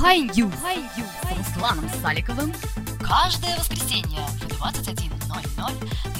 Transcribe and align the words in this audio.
Хай 0.00 0.28
с 0.28 0.38
Русланом 0.38 1.88
Саликовым 2.00 2.52
каждое 3.00 3.56
воскресенье 3.58 4.20
в 4.38 4.46
21.00 4.62 5.08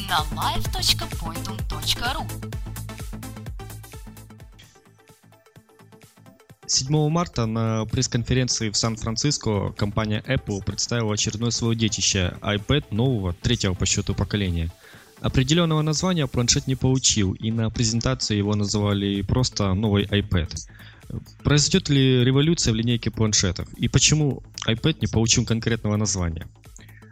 на 0.08 0.19
live.pointum.ru 0.35 2.27
7 6.67 7.09
марта 7.09 7.46
на 7.46 7.85
пресс-конференции 7.85 8.71
в 8.71 8.77
Сан-Франциско 8.77 9.70
компания 9.70 10.24
Apple 10.26 10.64
представила 10.64 11.14
очередное 11.14 11.50
свое 11.50 11.76
детище 11.76 12.36
iPad 12.40 12.86
нового, 12.90 13.32
третьего 13.32 13.74
по 13.74 13.86
счету 13.86 14.12
поколения. 14.14 14.70
Определенного 15.20 15.82
названия 15.82 16.26
планшет 16.26 16.66
не 16.66 16.74
получил, 16.74 17.32
и 17.32 17.52
на 17.52 17.70
презентации 17.70 18.36
его 18.36 18.54
называли 18.54 19.22
просто 19.22 19.72
новый 19.74 20.04
iPad. 20.04 20.52
Произойдет 21.43 21.88
ли 21.88 22.24
революция 22.24 22.72
в 22.72 22.77
линейке 22.77 23.11
планшетов? 23.11 23.68
И 23.74 23.88
почему 23.88 24.43
iPad 24.66 24.98
не 25.01 25.06
получил 25.06 25.45
конкретного 25.45 25.96
названия? 25.96 26.46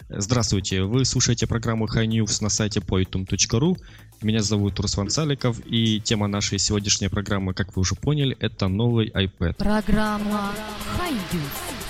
Здравствуйте, 0.08 0.82
вы 0.82 1.04
слушаете 1.04 1.48
программу 1.48 1.86
High 1.86 2.06
News 2.06 2.40
на 2.40 2.48
сайте 2.48 2.80
pointum.ru. 2.80 3.76
Меня 4.22 4.40
зовут 4.40 4.78
Руслан 4.78 5.10
Саликов, 5.10 5.58
и 5.66 6.00
тема 6.00 6.28
нашей 6.28 6.58
сегодняшней 6.58 7.08
программы, 7.08 7.54
как 7.54 7.76
вы 7.76 7.80
уже 7.80 7.96
поняли, 7.96 8.36
это 8.38 8.68
новый 8.68 9.10
iPad. 9.10 9.56
Программа 9.56 10.52
High 10.96 11.12
News 11.12 11.42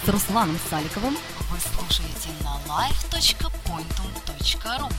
с 0.04 0.08
Русланом 0.08 0.56
Саликовым 0.70 1.14
вы 1.50 1.58
слушаете 1.60 2.30
на 2.42 2.58
live.pointum.ru 2.68 4.90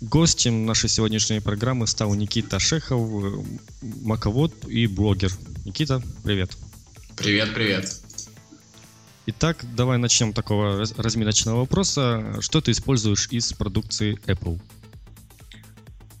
Гостем 0.00 0.64
нашей 0.64 0.88
сегодняшней 0.88 1.40
программы 1.40 1.88
стал 1.88 2.14
Никита 2.14 2.60
Шехов, 2.60 3.00
э, 3.24 3.42
маковод 3.82 4.52
и 4.68 4.86
блогер. 4.86 5.32
Никита, 5.64 6.00
привет. 6.22 6.56
Привет, 7.16 7.52
привет. 7.52 8.00
Итак, 9.26 9.64
давай 9.74 9.98
начнем 9.98 10.32
такого 10.32 10.78
раз- 10.78 10.92
разминочного 10.96 11.58
вопроса. 11.58 12.36
Что 12.40 12.60
ты 12.60 12.70
используешь 12.70 13.26
из 13.32 13.52
продукции 13.52 14.16
Apple? 14.26 14.60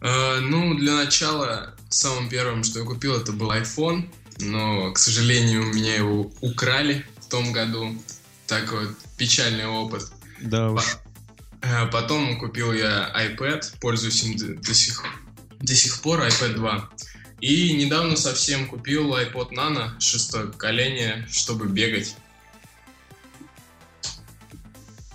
Э, 0.00 0.40
ну, 0.40 0.76
для 0.76 0.94
начала, 0.94 1.74
самым 1.88 2.28
первым, 2.28 2.64
что 2.64 2.80
я 2.80 2.84
купил, 2.84 3.14
это 3.14 3.30
был 3.30 3.52
iPhone, 3.52 4.10
но, 4.40 4.90
к 4.92 4.98
сожалению, 4.98 5.72
меня 5.72 5.94
его 5.94 6.32
украли 6.40 7.06
в 7.20 7.26
том 7.26 7.52
году. 7.52 7.96
Так 8.48 8.72
вот, 8.72 8.96
печальный 9.16 9.66
опыт. 9.66 10.10
Да 10.40 10.72
уж. 10.72 10.98
Э, 11.62 11.86
Потом 11.86 12.38
купил 12.38 12.72
я 12.72 13.12
iPad, 13.14 13.78
пользуюсь 13.80 14.22
им 14.24 14.36
до, 14.60 14.74
сих, 14.74 15.04
до 15.60 15.74
сих 15.74 16.00
пор, 16.02 16.20
iPad 16.20 16.54
2. 16.54 16.90
И 17.40 17.72
недавно 17.74 18.16
совсем 18.16 18.66
купил 18.66 19.14
iPod 19.14 19.50
Nano 19.52 19.98
шестое 20.00 20.48
поколение, 20.48 21.26
чтобы 21.30 21.68
бегать. 21.68 22.16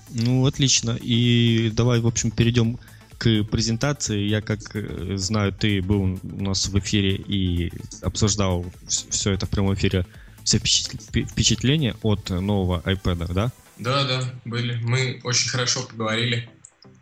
Ну, 0.10 0.46
отлично. 0.46 0.98
И 1.02 1.72
давай, 1.74 2.00
в 2.00 2.08
общем, 2.08 2.32
перейдем 2.32 2.80
к 3.18 3.44
презентации. 3.46 4.22
Я, 4.28 4.42
как 4.42 4.76
э, 4.76 5.18
знаю, 5.18 5.54
ты 5.54 5.82
был 5.82 6.02
у 6.02 6.44
нас 6.44 6.68
в 6.68 6.80
эфире 6.80 7.16
и 7.16 7.72
обсуждал 8.02 8.66
все 8.88 9.32
это 9.32 9.46
в 9.46 9.50
прямом 9.50 9.74
эфире, 9.74 10.06
все 10.44 10.58
впечатл- 10.58 11.26
впечатления 11.26 11.96
от 12.04 12.30
нового 12.30 12.82
iPad, 12.86 13.34
да? 13.34 13.52
Да, 13.78 14.06
да, 14.06 14.24
были. 14.46 14.80
Мы 14.84 15.20
очень 15.24 15.50
хорошо 15.50 15.84
поговорили 15.84 16.50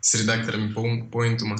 с 0.00 0.14
редакторами 0.14 0.72
Поинтума. 1.10 1.56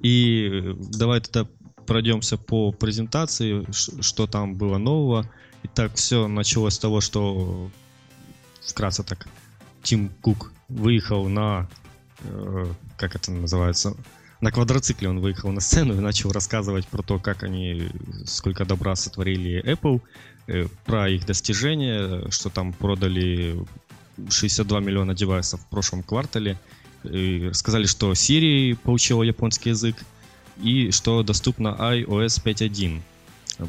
И 0.00 0.74
давай 0.76 1.20
тогда 1.20 1.48
пройдемся 1.86 2.36
по 2.36 2.72
презентации, 2.72 3.66
что 3.72 4.26
там 4.26 4.56
было 4.56 4.78
нового. 4.78 5.30
Итак, 5.64 5.94
все 5.94 6.28
началось 6.28 6.74
с 6.74 6.78
того, 6.78 7.00
что 7.00 7.70
вкратце 8.62 9.02
так 9.02 9.26
Тим 9.82 10.08
Кук 10.20 10.52
выехал 10.68 11.28
на, 11.28 11.68
э, 12.20 12.66
как 12.96 13.16
это 13.16 13.32
называется, 13.32 13.96
на 14.44 14.50
квадроцикле 14.50 15.08
он 15.08 15.20
выехал 15.20 15.50
на 15.52 15.60
сцену 15.62 15.94
и 15.94 16.00
начал 16.00 16.30
рассказывать 16.30 16.86
про 16.86 17.02
то, 17.02 17.18
как 17.18 17.44
они, 17.44 17.88
сколько 18.26 18.66
добра 18.66 18.94
сотворили 18.94 19.64
Apple, 19.64 20.02
э, 20.48 20.66
про 20.84 21.08
их 21.08 21.24
достижения, 21.24 22.30
что 22.30 22.50
там 22.50 22.74
продали 22.74 23.56
62 24.28 24.80
миллиона 24.80 25.14
девайсов 25.14 25.62
в 25.62 25.66
прошлом 25.68 26.02
квартале, 26.02 26.58
и 27.04 27.52
сказали, 27.54 27.86
что 27.86 28.12
Siri 28.12 28.76
получила 28.76 29.22
японский 29.22 29.70
язык, 29.70 29.96
и 30.62 30.90
что 30.90 31.22
доступно 31.22 31.68
iOS 31.68 32.42
5.1. 32.44 33.00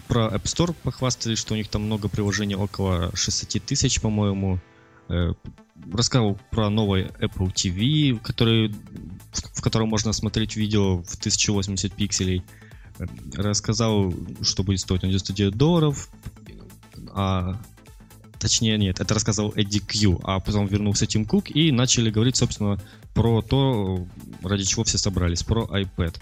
Про 0.09 0.27
App 0.27 0.43
Store 0.43 0.75
похвастались, 0.83 1.39
что 1.39 1.53
у 1.53 1.57
них 1.57 1.69
там 1.69 1.83
много 1.83 2.09
приложений, 2.09 2.55
около 2.55 3.15
60 3.15 3.63
тысяч, 3.63 4.01
по-моему. 4.01 4.59
Э, 5.09 5.33
Рассказал 5.91 6.39
про 6.51 6.69
новый 6.69 7.07
Apple 7.19 7.53
TV, 7.53 8.17
который, 8.19 8.73
в 9.53 9.61
котором 9.61 9.89
можно 9.89 10.13
смотреть 10.13 10.55
видео 10.55 11.03
в 11.03 11.15
1080 11.15 11.93
пикселей. 11.93 12.43
Рассказал, 13.35 14.13
что 14.41 14.63
будет 14.63 14.79
стоить 14.79 15.03
он 15.03 15.09
99 15.09 15.55
долларов. 15.55 16.09
А, 17.13 17.61
точнее, 18.39 18.77
нет, 18.77 18.99
это 18.99 19.13
рассказал 19.13 19.51
Эдди 19.55 19.79
Кью, 19.79 20.19
а 20.23 20.39
потом 20.39 20.65
вернулся 20.65 21.05
Тим 21.05 21.25
Кук 21.25 21.53
и 21.53 21.71
начали 21.71 22.09
говорить, 22.09 22.37
собственно, 22.37 22.79
про 23.13 23.41
то, 23.41 24.07
ради 24.41 24.63
чего 24.63 24.85
все 24.85 24.97
собрались, 24.97 25.43
про 25.43 25.65
iPad. 25.65 26.15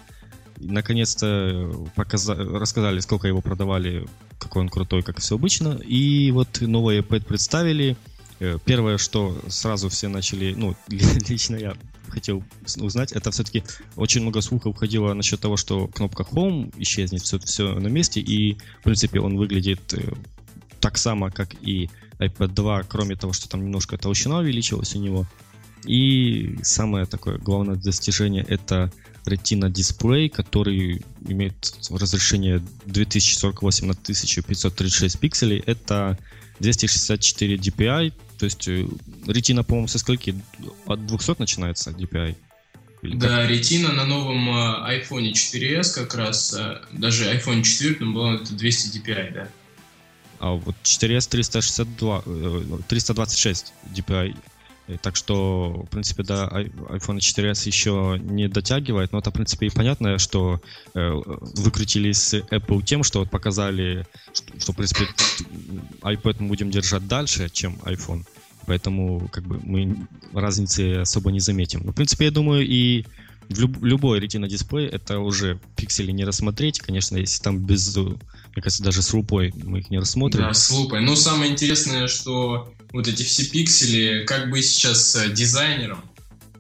Наконец-то 0.58 1.72
показа- 1.96 2.36
рассказали, 2.36 3.00
сколько 3.00 3.28
его 3.28 3.42
продавали, 3.42 4.08
какой 4.40 4.64
он 4.64 4.70
крутой, 4.70 5.04
как 5.04 5.20
все 5.20 5.36
обычно. 5.36 5.80
И 5.86 6.32
вот 6.32 6.60
новый 6.62 7.00
iPad 7.00 7.26
представили. 7.26 7.96
Э, 8.40 8.58
Первое, 8.66 8.98
что 8.98 9.38
сразу 9.48 9.90
все 9.90 10.08
начали, 10.08 10.54
ну, 10.54 10.76
лично 10.88 11.56
я 11.56 11.76
хотел 12.10 12.44
узнать, 12.78 13.12
это 13.12 13.32
все-таки 13.32 13.64
очень 13.96 14.22
много 14.22 14.42
слухов 14.42 14.78
ходило 14.78 15.14
насчет 15.14 15.40
того, 15.40 15.58
что 15.58 15.88
кнопка 15.88 16.24
Home 16.24 16.74
исчезнет, 16.78 17.24
все, 17.24 17.40
все 17.40 17.74
на 17.80 17.88
месте, 17.88 18.20
и, 18.20 18.58
в 18.80 18.84
принципе, 18.84 19.20
он 19.20 19.38
выглядит 19.38 19.94
э, 19.94 20.14
так 20.80 20.98
само, 20.98 21.32
как 21.32 21.56
и 21.62 21.90
iPad 22.20 22.48
2, 22.50 22.84
кроме 22.84 23.16
того, 23.16 23.34
что 23.34 23.50
там 23.50 23.64
немножко 23.64 23.98
толщина 23.98 24.38
увеличилась 24.38 24.96
у 24.96 25.00
него. 25.00 25.26
И 25.86 26.58
самое 26.62 27.06
такое 27.06 27.38
главное 27.38 27.76
достижение 27.76 28.46
это 28.48 28.92
Retina 29.26 29.70
дисплей, 29.70 30.30
который 30.30 31.02
имеет 31.28 31.74
разрешение 31.90 32.62
2048 32.86 33.88
на 33.88 33.94
1536 33.94 35.20
пикселей. 35.20 35.64
Это 35.66 36.18
264 36.60 37.56
DPI, 37.56 38.14
то 38.38 38.46
есть 38.46 38.68
э, 38.68 38.86
Retina, 39.26 39.64
по-моему, 39.64 39.88
со 39.88 40.00
скольки? 40.00 40.36
От 40.86 41.06
200 41.06 41.36
начинается 41.40 41.92
DPI? 41.92 42.36
Или 43.04 43.12
как? 43.12 43.20
Да, 43.20 43.48
ретина 43.48 43.92
на 43.92 44.06
новом 44.06 44.50
э, 44.50 45.00
iPhone 45.00 45.32
4s 45.32 45.94
как 45.94 46.16
раз, 46.16 46.54
э, 46.54 46.82
даже 46.94 47.26
iPhone 47.34 47.64
4 47.64 48.06
было 48.06 48.36
это 48.36 48.54
200 48.54 48.98
DPI, 48.98 49.34
да. 49.34 49.48
А 50.40 50.52
вот 50.52 50.76
4S 50.84 51.30
362, 51.30 52.24
э, 52.26 52.62
326 52.88 53.74
DPI. 53.96 54.36
Э, 54.88 54.98
Так 55.02 55.16
что, 55.16 55.84
в 55.88 55.90
принципе, 55.90 56.24
ай- 56.30 56.68
iPhone 56.90 57.18
4S 57.20 57.68
еще 57.68 58.20
не 58.22 58.48
дотягивает, 58.48 59.12
но 59.12 59.20
это, 59.20 59.30
в 59.30 59.34
принципе, 59.34 59.68
и 59.68 59.70
понятно, 59.70 60.18
что 60.18 60.60
э, 60.94 61.12
выкрутились 61.56 62.18
с 62.22 62.34
Apple 62.36 62.84
тем, 62.84 63.04
что 63.04 63.20
вот 63.20 63.30
показали, 63.30 64.06
что, 64.34 64.60
что, 64.60 64.72
в 64.74 64.76
принципе, 64.76 65.08
iPad 66.02 66.38
мы 66.40 66.48
будем 66.50 66.72
держать 66.72 67.08
дальше, 67.08 67.50
чем 67.52 67.76
iPhone. 67.86 68.24
Поэтому, 68.66 69.28
как 69.30 69.44
бы, 69.46 69.60
мы 69.64 70.08
разницы 70.34 70.96
особо 71.02 71.32
не 71.32 71.40
заметим. 71.40 71.82
Но, 71.84 71.92
в 71.92 71.96
принципе, 71.96 72.26
я 72.26 72.32
думаю, 72.32 72.66
и 72.66 73.06
в 73.50 73.60
люб- 73.60 73.84
любой 73.84 74.20
Retina 74.22 74.48
дисплей 74.48 74.88
это 74.88 75.20
уже 75.20 75.60
пиксели 75.76 76.12
не 76.12 76.24
рассмотреть. 76.24 76.80
Конечно, 76.80 77.18
если 77.18 77.44
там 77.44 77.60
без, 77.60 77.96
мне 77.98 78.16
кажется, 78.56 78.82
даже 78.84 79.02
с 79.02 79.14
лупой 79.14 79.54
мы 79.64 79.80
их 79.80 79.90
не 79.90 80.00
рассмотрим. 80.00 80.44
Да, 80.44 80.54
с 80.54 80.72
лупой. 80.72 81.02
Но 81.02 81.16
самое 81.16 81.52
интересное, 81.52 82.08
что 82.08 82.74
вот 82.94 83.08
эти 83.08 83.24
все 83.24 83.44
пиксели, 83.46 84.24
как 84.24 84.50
бы 84.50 84.62
сейчас 84.62 85.16
э, 85.16 85.32
дизайнерам, 85.32 86.06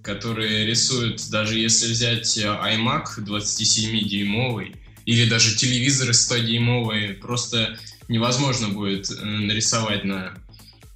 которые 0.01 0.65
рисуют, 0.65 1.30
даже 1.30 1.57
если 1.59 1.91
взять 1.91 2.38
э, 2.38 2.41
iMac 2.41 3.19
27-дюймовый 3.19 4.75
или 5.06 5.30
даже 5.30 5.56
телевизоры 5.56 6.12
100-дюймовые, 6.12 7.13
просто 7.13 7.77
невозможно 8.09 8.69
будет 8.69 9.12
э, 9.12 9.24
нарисовать 9.24 10.03
на 10.03 10.33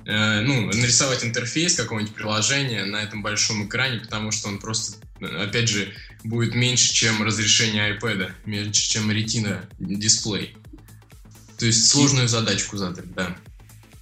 ну, 0.09 0.67
нарисовать 0.67 1.25
интерфейс 1.25 1.75
какого-нибудь 1.75 2.15
приложения 2.15 2.85
на 2.85 3.03
этом 3.03 3.21
большом 3.21 3.67
экране, 3.67 3.99
потому 3.99 4.31
что 4.31 4.47
он 4.47 4.57
просто, 4.57 4.95
опять 5.19 5.67
же, 5.67 5.93
будет 6.23 6.55
меньше, 6.55 6.93
чем 6.93 7.21
разрешение 7.21 7.93
iPad, 7.93 8.31
меньше, 8.45 8.89
чем 8.89 9.11
Retina 9.11 9.67
дисплей. 9.77 10.55
То 11.59 11.65
есть 11.65 11.89
сложную 11.89 12.29
задачку 12.29 12.77
задали, 12.77 13.07
да. 13.07 13.35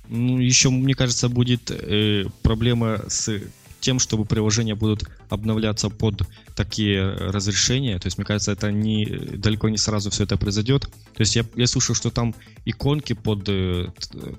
Ну, 0.10 0.40
еще, 0.40 0.70
мне 0.70 0.94
кажется, 0.94 1.30
будет 1.30 1.72
э, 1.72 2.26
проблема 2.42 3.02
с 3.08 3.42
тем, 3.80 4.00
чтобы 4.00 4.26
приложения 4.26 4.74
будут 4.74 5.04
обновляться 5.30 5.90
под 5.90 6.24
такие 6.56 7.12
разрешения. 7.14 8.00
То 8.00 8.08
есть, 8.08 8.18
мне 8.18 8.26
кажется, 8.26 8.52
это 8.52 8.72
не, 8.72 9.06
далеко 9.06 9.70
не 9.70 9.78
сразу 9.78 10.10
все 10.10 10.24
это 10.24 10.38
произойдет. 10.38 10.86
То 11.14 11.22
есть 11.22 11.36
я, 11.36 11.46
я 11.56 11.68
слышал, 11.68 11.94
что 11.94 12.10
там 12.10 12.34
иконки 12.66 13.14
под 13.14 13.48
э, 13.48 13.92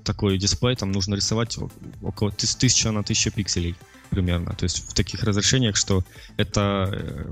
такой 0.03 0.37
дисплей 0.37 0.75
там 0.75 0.91
нужно 0.91 1.15
рисовать 1.15 1.57
около 2.01 2.29
1000 2.29 2.91
на 2.91 2.99
1000 2.99 3.31
пикселей 3.31 3.75
примерно. 4.09 4.53
То 4.53 4.63
есть 4.63 4.89
в 4.89 4.93
таких 4.93 5.23
разрешениях, 5.23 5.77
что 5.77 6.03
это 6.37 6.89
э, 6.91 7.31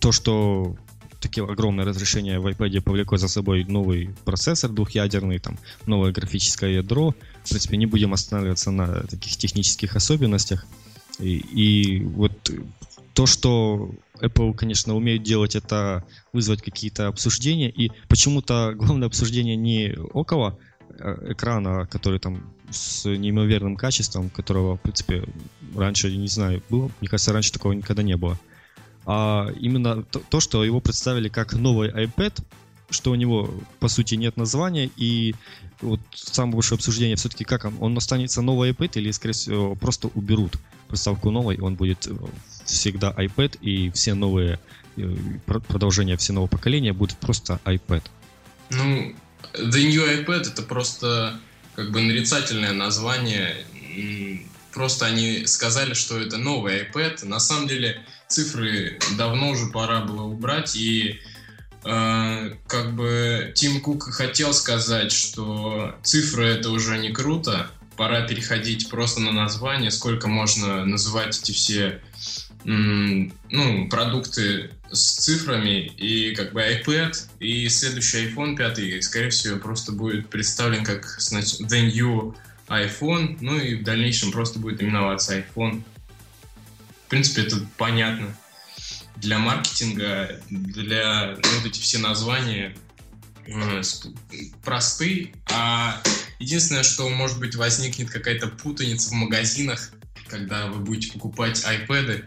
то, 0.00 0.10
что 0.12 0.76
такие 1.20 1.44
огромное 1.44 1.84
разрешение 1.84 2.40
в 2.40 2.46
iPad 2.46 2.80
повлекло 2.80 3.16
за 3.16 3.28
собой 3.28 3.64
новый 3.64 4.10
процессор 4.24 4.70
двухъядерный, 4.70 5.38
там, 5.38 5.58
новое 5.86 6.12
графическое 6.12 6.72
ядро. 6.72 7.14
В 7.44 7.48
принципе, 7.48 7.76
не 7.76 7.86
будем 7.86 8.12
останавливаться 8.12 8.70
на 8.70 9.02
таких 9.02 9.36
технических 9.36 9.96
особенностях. 9.96 10.64
И, 11.18 11.36
и 11.36 12.04
вот 12.04 12.32
то, 13.14 13.26
что 13.26 13.90
Apple, 14.20 14.54
конечно, 14.54 14.94
умеет 14.94 15.22
делать, 15.22 15.56
это 15.56 16.04
вызвать 16.32 16.62
какие-то 16.62 17.08
обсуждения. 17.08 17.70
И 17.70 17.90
почему-то 18.08 18.72
главное 18.76 19.08
обсуждение 19.08 19.56
не 19.56 19.96
около 20.12 20.58
э, 20.98 21.32
экрана, 21.32 21.86
который 21.86 22.20
там 22.20 22.52
с 22.70 23.04
неимоверным 23.04 23.76
качеством, 23.76 24.30
которого, 24.30 24.76
в 24.76 24.80
принципе, 24.80 25.24
раньше, 25.76 26.16
не 26.16 26.28
знаю, 26.28 26.62
было. 26.70 26.90
Мне 27.00 27.08
кажется, 27.08 27.32
раньше 27.32 27.52
такого 27.52 27.72
никогда 27.72 28.02
не 28.02 28.16
было 28.16 28.38
а 29.04 29.48
именно 29.58 30.02
то, 30.02 30.20
то, 30.20 30.40
что 30.40 30.64
его 30.64 30.80
представили 30.80 31.28
как 31.28 31.54
новый 31.54 31.90
iPad, 31.90 32.42
что 32.90 33.10
у 33.10 33.14
него, 33.14 33.52
по 33.80 33.88
сути, 33.88 34.14
нет 34.14 34.36
названия, 34.36 34.90
и 34.96 35.34
вот 35.82 36.00
самое 36.14 36.54
большое 36.54 36.76
обсуждение 36.76 37.16
все-таки, 37.16 37.44
как 37.44 37.64
он, 37.64 37.76
он 37.80 37.96
останется 37.96 38.42
новый 38.42 38.70
iPad 38.70 38.92
или, 38.94 39.10
скорее 39.10 39.34
всего, 39.34 39.74
просто 39.74 40.08
уберут 40.14 40.56
приставку 40.88 41.30
новой, 41.30 41.58
он 41.58 41.74
будет 41.74 42.06
э, 42.06 42.14
всегда 42.64 43.10
iPad, 43.12 43.58
и 43.60 43.90
все 43.90 44.14
новые 44.14 44.58
э, 44.96 45.16
продолжения 45.46 46.16
все 46.16 46.32
нового 46.32 46.48
поколения 46.48 46.92
будут 46.92 47.16
просто 47.18 47.60
iPad. 47.64 48.02
Ну, 48.70 49.14
The 49.54 49.82
New 49.88 50.24
iPad 50.24 50.52
это 50.52 50.62
просто 50.62 51.38
как 51.74 51.90
бы 51.90 52.00
нарицательное 52.00 52.72
название. 52.72 53.64
Просто 54.72 55.06
они 55.06 55.46
сказали, 55.46 55.94
что 55.94 56.18
это 56.18 56.38
новый 56.38 56.82
iPad. 56.84 57.26
На 57.26 57.40
самом 57.40 57.68
деле 57.68 58.02
цифры 58.28 58.98
давно 59.18 59.50
уже 59.50 59.66
пора 59.66 60.00
было 60.00 60.22
убрать, 60.22 60.76
и 60.76 61.20
как 61.82 62.94
бы 62.94 63.52
Тим 63.54 63.80
Кук 63.80 64.04
хотел 64.12 64.54
сказать, 64.54 65.12
что 65.12 65.96
цифры 66.02 66.46
это 66.46 66.70
уже 66.70 66.98
не 66.98 67.10
круто, 67.10 67.70
пора 67.96 68.26
переходить 68.26 68.88
просто 68.88 69.20
на 69.20 69.32
название, 69.32 69.90
сколько 69.90 70.28
можно 70.28 70.84
называть 70.84 71.40
эти 71.40 71.52
все 71.52 72.00
ну, 72.64 73.88
продукты 73.90 74.70
с 74.92 75.16
цифрами, 75.16 75.86
и 75.86 76.34
как 76.34 76.52
бы 76.52 76.60
iPad, 76.60 77.16
и 77.40 77.68
следующий 77.68 78.28
iPhone 78.28 78.56
5, 78.56 79.02
скорее 79.02 79.30
всего, 79.30 79.58
просто 79.58 79.90
будет 79.90 80.28
представлен 80.28 80.84
как 80.84 81.18
The 81.18 81.90
New 81.92 82.36
iPhone, 82.68 83.38
ну 83.40 83.58
и 83.58 83.74
в 83.74 83.82
дальнейшем 83.82 84.30
просто 84.30 84.60
будет 84.60 84.80
именоваться 84.80 85.36
iPhone 85.36 85.82
принципе, 87.12 87.42
это 87.42 87.56
понятно. 87.76 88.34
Для 89.16 89.38
маркетинга, 89.38 90.40
для 90.50 91.36
ну, 91.42 91.58
вот 91.58 91.66
эти 91.66 91.80
все 91.80 91.98
названия 91.98 92.76
э, 93.46 93.82
просты, 94.64 95.32
а 95.50 96.02
единственное, 96.38 96.82
что, 96.82 97.08
может 97.08 97.38
быть, 97.38 97.54
возникнет 97.54 98.10
какая-то 98.10 98.48
путаница 98.48 99.10
в 99.10 99.12
магазинах, 99.12 99.92
когда 100.26 100.66
вы 100.66 100.80
будете 100.80 101.12
покупать 101.12 101.64
iPad 101.64 102.24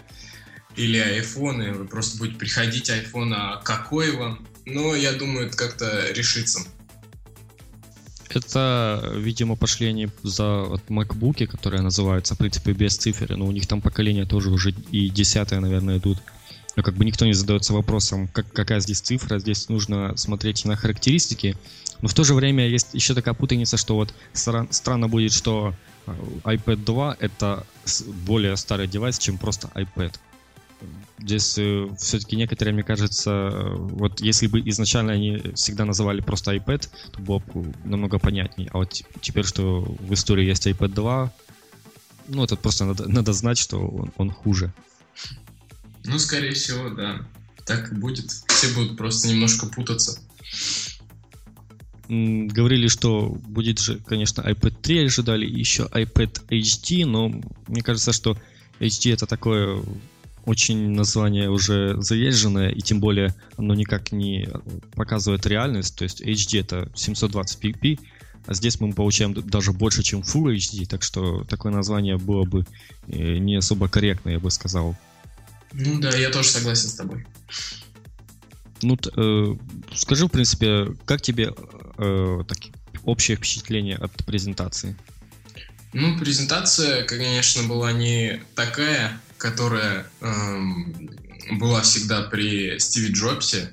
или 0.76 0.98
айфоны, 0.98 1.74
вы 1.74 1.86
просто 1.86 2.18
будете 2.18 2.38
приходить 2.38 2.90
iPhone, 2.90 3.34
а 3.36 3.62
какой 3.62 4.16
вам? 4.16 4.48
Но 4.66 4.96
я 4.96 5.14
думаю, 5.14 5.48
это 5.48 5.58
как-то 5.58 6.12
решится. 6.12 6.62
Это, 8.30 9.14
видимо, 9.16 9.56
пошли 9.56 9.88
они 9.88 10.10
за 10.22 10.64
вот, 10.64 10.82
MacBook, 10.90 11.48
которые 11.48 11.82
называются, 11.82 12.36
в 12.36 12.38
принципе, 12.38 12.74
без 12.74 12.98
цифр, 12.98 13.36
но 13.38 13.46
у 13.46 13.52
них 13.52 13.66
там 13.66 13.82
поколение 13.82 14.26
тоже 14.26 14.50
уже 14.50 14.72
и 14.92 15.10
десятое, 15.10 15.62
наверное, 15.62 16.00
идут. 16.00 16.18
Но 16.76 16.84
как 16.84 16.96
бы 16.96 17.06
никто 17.06 17.26
не 17.26 17.34
задается 17.34 17.74
вопросом, 17.74 18.28
как, 18.28 18.52
какая 18.52 18.80
здесь 18.80 19.00
цифра, 19.00 19.40
здесь 19.40 19.70
нужно 19.70 20.16
смотреть 20.18 20.66
на 20.66 20.76
характеристики. 20.76 21.56
Но 22.02 22.10
в 22.10 22.14
то 22.14 22.24
же 22.24 22.34
время 22.34 22.68
есть 22.68 22.94
еще 22.94 23.14
такая 23.14 23.34
путаница, 23.34 23.78
что 23.78 23.96
вот 23.96 24.14
странно 24.34 25.08
будет, 25.08 25.32
что 25.32 25.74
э, 26.06 26.14
iPad 26.44 26.84
2 26.84 27.18
это 27.20 27.66
более 28.26 28.58
старый 28.58 28.88
девайс, 28.88 29.18
чем 29.18 29.38
просто 29.38 29.70
iPad. 29.74 30.14
Здесь 31.20 31.58
э, 31.58 31.88
все-таки 31.98 32.36
некоторые, 32.36 32.74
мне 32.74 32.84
кажется, 32.84 33.32
э, 33.32 33.76
вот 33.76 34.20
если 34.20 34.48
бы 34.48 34.60
изначально 34.60 35.14
они 35.14 35.42
всегда 35.56 35.86
называли 35.86 36.20
просто 36.20 36.54
iPad, 36.54 36.90
то 37.14 37.22
было 37.22 37.40
бы 37.40 37.74
намного 37.86 38.20
понятнее. 38.20 38.70
А 38.74 38.80
вот 38.80 39.02
теперь, 39.22 39.46
что 39.46 39.82
в 39.82 40.14
истории 40.14 40.46
есть 40.46 40.68
iPad 40.68 40.90
2, 40.90 41.34
ну, 42.28 42.44
это 42.44 42.58
просто 42.58 42.86
надо, 42.86 43.08
надо 43.08 43.34
знать, 43.34 43.58
что 43.58 43.80
он, 43.80 44.12
он 44.18 44.32
хуже. 44.32 44.74
Ну, 46.06 46.20
скорее 46.20 46.54
всего, 46.54 46.90
да. 46.90 47.28
Так 47.66 47.92
и 47.92 47.96
будет. 47.96 48.32
Все 48.48 48.74
будут 48.76 48.98
просто 48.98 49.28
немножко 49.28 49.68
путаться. 49.68 50.20
Говорили, 52.08 52.88
что 52.88 53.30
будет 53.48 53.80
же, 53.80 54.00
конечно, 54.06 54.42
iPad 54.42 54.76
3 54.82 55.06
ожидали, 55.06 55.46
еще 55.46 55.84
iPad 55.92 56.48
HD, 56.50 57.06
но 57.06 57.30
мне 57.68 57.82
кажется, 57.82 58.14
что 58.14 58.38
HD 58.80 59.14
это 59.14 59.26
такое 59.26 59.82
очень 60.46 60.92
название 60.92 61.50
уже 61.50 62.00
заезженное, 62.00 62.70
и 62.70 62.82
тем 62.82 63.00
более 63.00 63.34
оно 63.58 63.74
никак 63.74 64.12
не 64.12 64.48
показывает 64.94 65.48
реальность. 65.48 65.98
То 65.98 66.04
есть 66.04 66.22
HD 66.22 66.62
это 66.62 66.92
720p, 66.94 68.00
а 68.46 68.54
здесь 68.54 68.80
мы 68.80 68.94
получаем 68.94 69.34
даже 69.34 69.72
больше, 69.72 70.04
чем 70.04 70.22
Full 70.22 70.56
HD, 70.56 70.86
так 70.86 71.02
что 71.02 71.44
такое 71.46 71.72
название 71.72 72.18
было 72.18 72.44
бы 72.44 72.66
э, 73.08 73.38
не 73.38 73.56
особо 73.56 73.88
корректно, 73.88 74.30
я 74.30 74.40
бы 74.40 74.52
сказал. 74.52 74.96
Ну 75.78 76.00
да, 76.00 76.16
я 76.16 76.30
тоже 76.30 76.50
согласен 76.50 76.90
с 76.90 76.96
тобой. 76.96 77.26
Ну, 78.82 78.98
э, 79.18 79.56
скажи, 79.94 80.26
в 80.26 80.30
принципе, 80.30 80.88
как 81.06 81.22
тебе 81.22 81.54
э, 81.98 82.44
так, 82.48 82.58
общее 83.04 83.38
впечатление 83.38 83.98
от 83.98 84.12
презентации? 84.26 84.96
Ну, 85.94 86.18
презентация, 86.18 87.04
конечно, 87.04 87.64
была 87.64 87.92
не 87.92 88.42
такая, 88.54 89.20
которая 89.38 90.08
эм, 90.22 91.10
была 91.52 91.82
всегда 91.82 92.24
при 92.24 92.80
Стиве 92.80 93.14
Джобсе, 93.14 93.72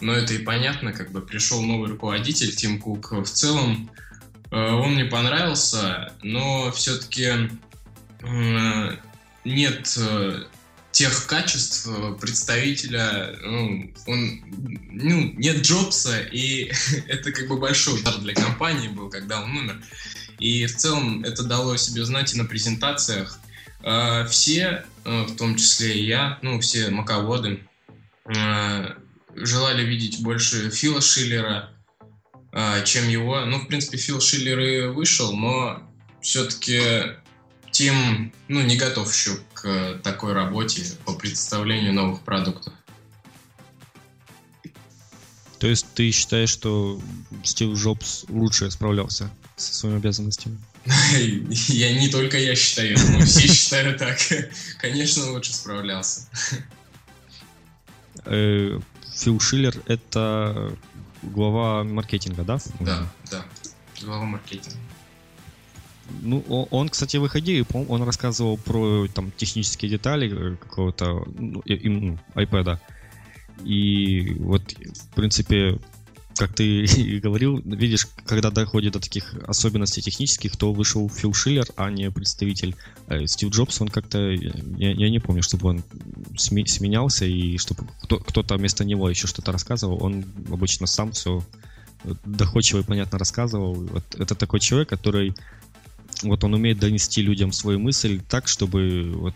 но 0.00 0.12
это 0.12 0.34
и 0.34 0.38
понятно, 0.38 0.92
как 0.92 1.12
бы 1.12 1.22
пришел 1.22 1.62
новый 1.62 1.88
руководитель 1.88 2.54
Тим 2.54 2.78
Кук. 2.80 3.12
В 3.12 3.26
целом 3.26 3.90
э, 4.50 4.56
он 4.56 4.94
мне 4.94 5.04
понравился, 5.04 6.12
но 6.22 6.72
все-таки 6.72 7.50
э, 8.20 8.96
нет 9.44 9.94
э, 9.96 10.44
тех 10.92 11.26
качеств 11.26 11.88
представителя, 12.20 13.34
ну, 13.42 13.92
он, 14.06 14.44
ну, 14.90 15.32
нет 15.34 15.62
Джобса, 15.62 16.20
и 16.20 16.70
это 17.08 17.32
как 17.32 17.48
бы 17.48 17.58
большой 17.58 18.00
удар 18.00 18.18
для 18.18 18.34
компании 18.34 18.88
был, 18.88 19.08
когда 19.08 19.42
он 19.42 19.56
умер. 19.56 19.82
И 20.38 20.66
в 20.66 20.76
целом 20.76 21.24
это 21.24 21.44
дало 21.44 21.76
себе 21.76 22.04
знать 22.04 22.34
и 22.34 22.38
на 22.38 22.44
презентациях. 22.44 23.38
Э, 23.82 24.26
все, 24.26 24.84
э, 25.04 25.22
в 25.22 25.36
том 25.36 25.56
числе 25.56 25.98
и 25.98 26.04
я, 26.04 26.38
ну, 26.42 26.60
все 26.60 26.90
маководы, 26.90 27.66
э, 28.26 28.94
желали 29.34 29.84
видеть 29.84 30.22
больше 30.22 30.70
Фила 30.70 31.00
Шиллера, 31.00 31.70
чем 32.84 33.08
его. 33.08 33.46
Ну, 33.46 33.60
в 33.60 33.66
принципе, 33.66 33.96
Фил 33.96 34.20
Шиллер 34.20 34.60
и 34.60 34.86
вышел, 34.88 35.34
но 35.34 35.90
все-таки 36.20 36.82
Тим, 37.82 38.32
ну, 38.46 38.60
не 38.62 38.76
готов 38.76 39.12
еще 39.12 39.38
к 39.54 39.98
такой 40.04 40.34
работе 40.34 40.84
по 41.04 41.14
представлению 41.14 41.92
новых 41.92 42.22
продуктов. 42.22 42.72
То 45.58 45.66
есть 45.66 45.86
ты 45.92 46.12
считаешь, 46.12 46.50
что 46.50 47.00
Стив 47.42 47.76
Джобс 47.76 48.24
лучше 48.28 48.70
справлялся 48.70 49.32
со 49.56 49.74
своими 49.74 49.98
обязанностями? 49.98 50.60
Я 50.84 51.98
не 51.98 52.08
только 52.08 52.38
я 52.38 52.54
считаю, 52.54 52.96
но 53.18 53.26
все 53.26 53.48
считают 53.52 53.98
так. 53.98 54.16
Конечно, 54.80 55.32
лучше 55.32 55.52
справлялся. 55.52 56.28
Э, 58.26 58.78
Фил 59.12 59.40
Шиллер— 59.40 59.74
это 59.88 60.78
глава 61.22 61.82
маркетинга, 61.82 62.44
да? 62.44 62.60
Да, 62.78 63.12
да, 63.28 63.44
глава 64.00 64.24
маркетинга. 64.24 64.78
Ну, 66.20 66.40
он, 66.70 66.88
кстати, 66.88 67.16
выходил, 67.16 67.66
он 67.88 68.02
рассказывал 68.02 68.58
про 68.58 69.06
там 69.08 69.32
технические 69.36 69.90
детали 69.90 70.56
какого-то 70.56 71.24
ну, 71.38 71.62
iPad. 71.64 72.78
И 73.64 74.34
вот, 74.40 74.62
в 74.72 75.14
принципе, 75.14 75.78
как 76.36 76.54
ты 76.54 76.84
и 76.84 77.20
говорил, 77.20 77.60
видишь, 77.64 78.06
когда 78.26 78.50
доходит 78.50 78.92
до 78.92 79.00
таких 79.00 79.34
особенностей 79.46 80.02
технических, 80.02 80.56
то 80.56 80.72
вышел 80.72 81.08
Фил 81.08 81.32
Шиллер, 81.34 81.66
а 81.76 81.90
не 81.90 82.10
представитель 82.10 82.74
э, 83.08 83.26
Стив 83.26 83.50
Джобс. 83.50 83.80
Он 83.80 83.88
как-то, 83.88 84.18
я, 84.18 84.92
я 84.92 85.10
не 85.10 85.18
помню, 85.18 85.42
чтобы 85.42 85.68
он 85.68 85.82
сме, 86.36 86.66
сменялся 86.66 87.24
и 87.24 87.58
чтобы 87.58 87.84
кто, 88.02 88.18
кто-то 88.18 88.56
вместо 88.56 88.84
него 88.84 89.08
еще 89.08 89.26
что-то 89.26 89.52
рассказывал. 89.52 90.02
Он 90.02 90.24
обычно 90.50 90.86
сам 90.86 91.12
все 91.12 91.42
доходчиво 92.24 92.80
и 92.80 92.84
понятно 92.84 93.18
рассказывал. 93.18 93.74
Вот 93.74 94.04
это 94.18 94.34
такой 94.34 94.60
человек, 94.60 94.88
который 94.88 95.34
вот 96.22 96.44
он 96.44 96.54
умеет 96.54 96.78
донести 96.78 97.22
людям 97.22 97.52
свою 97.52 97.78
мысль 97.78 98.20
так, 98.28 98.48
чтобы 98.48 99.12
вот 99.14 99.34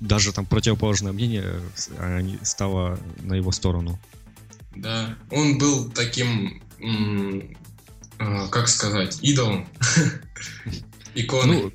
даже 0.00 0.32
там 0.32 0.46
противоположное 0.46 1.12
мнение 1.12 1.60
а, 1.98 2.20
стало 2.42 2.98
на 3.22 3.34
его 3.34 3.52
сторону. 3.52 3.98
Да, 4.74 5.16
он 5.30 5.58
был 5.58 5.90
таким, 5.90 6.62
э, 8.18 8.48
как 8.50 8.68
сказать, 8.68 9.18
идолом, 9.22 9.66
иконой. 11.14 11.62
Ну, 11.62 11.72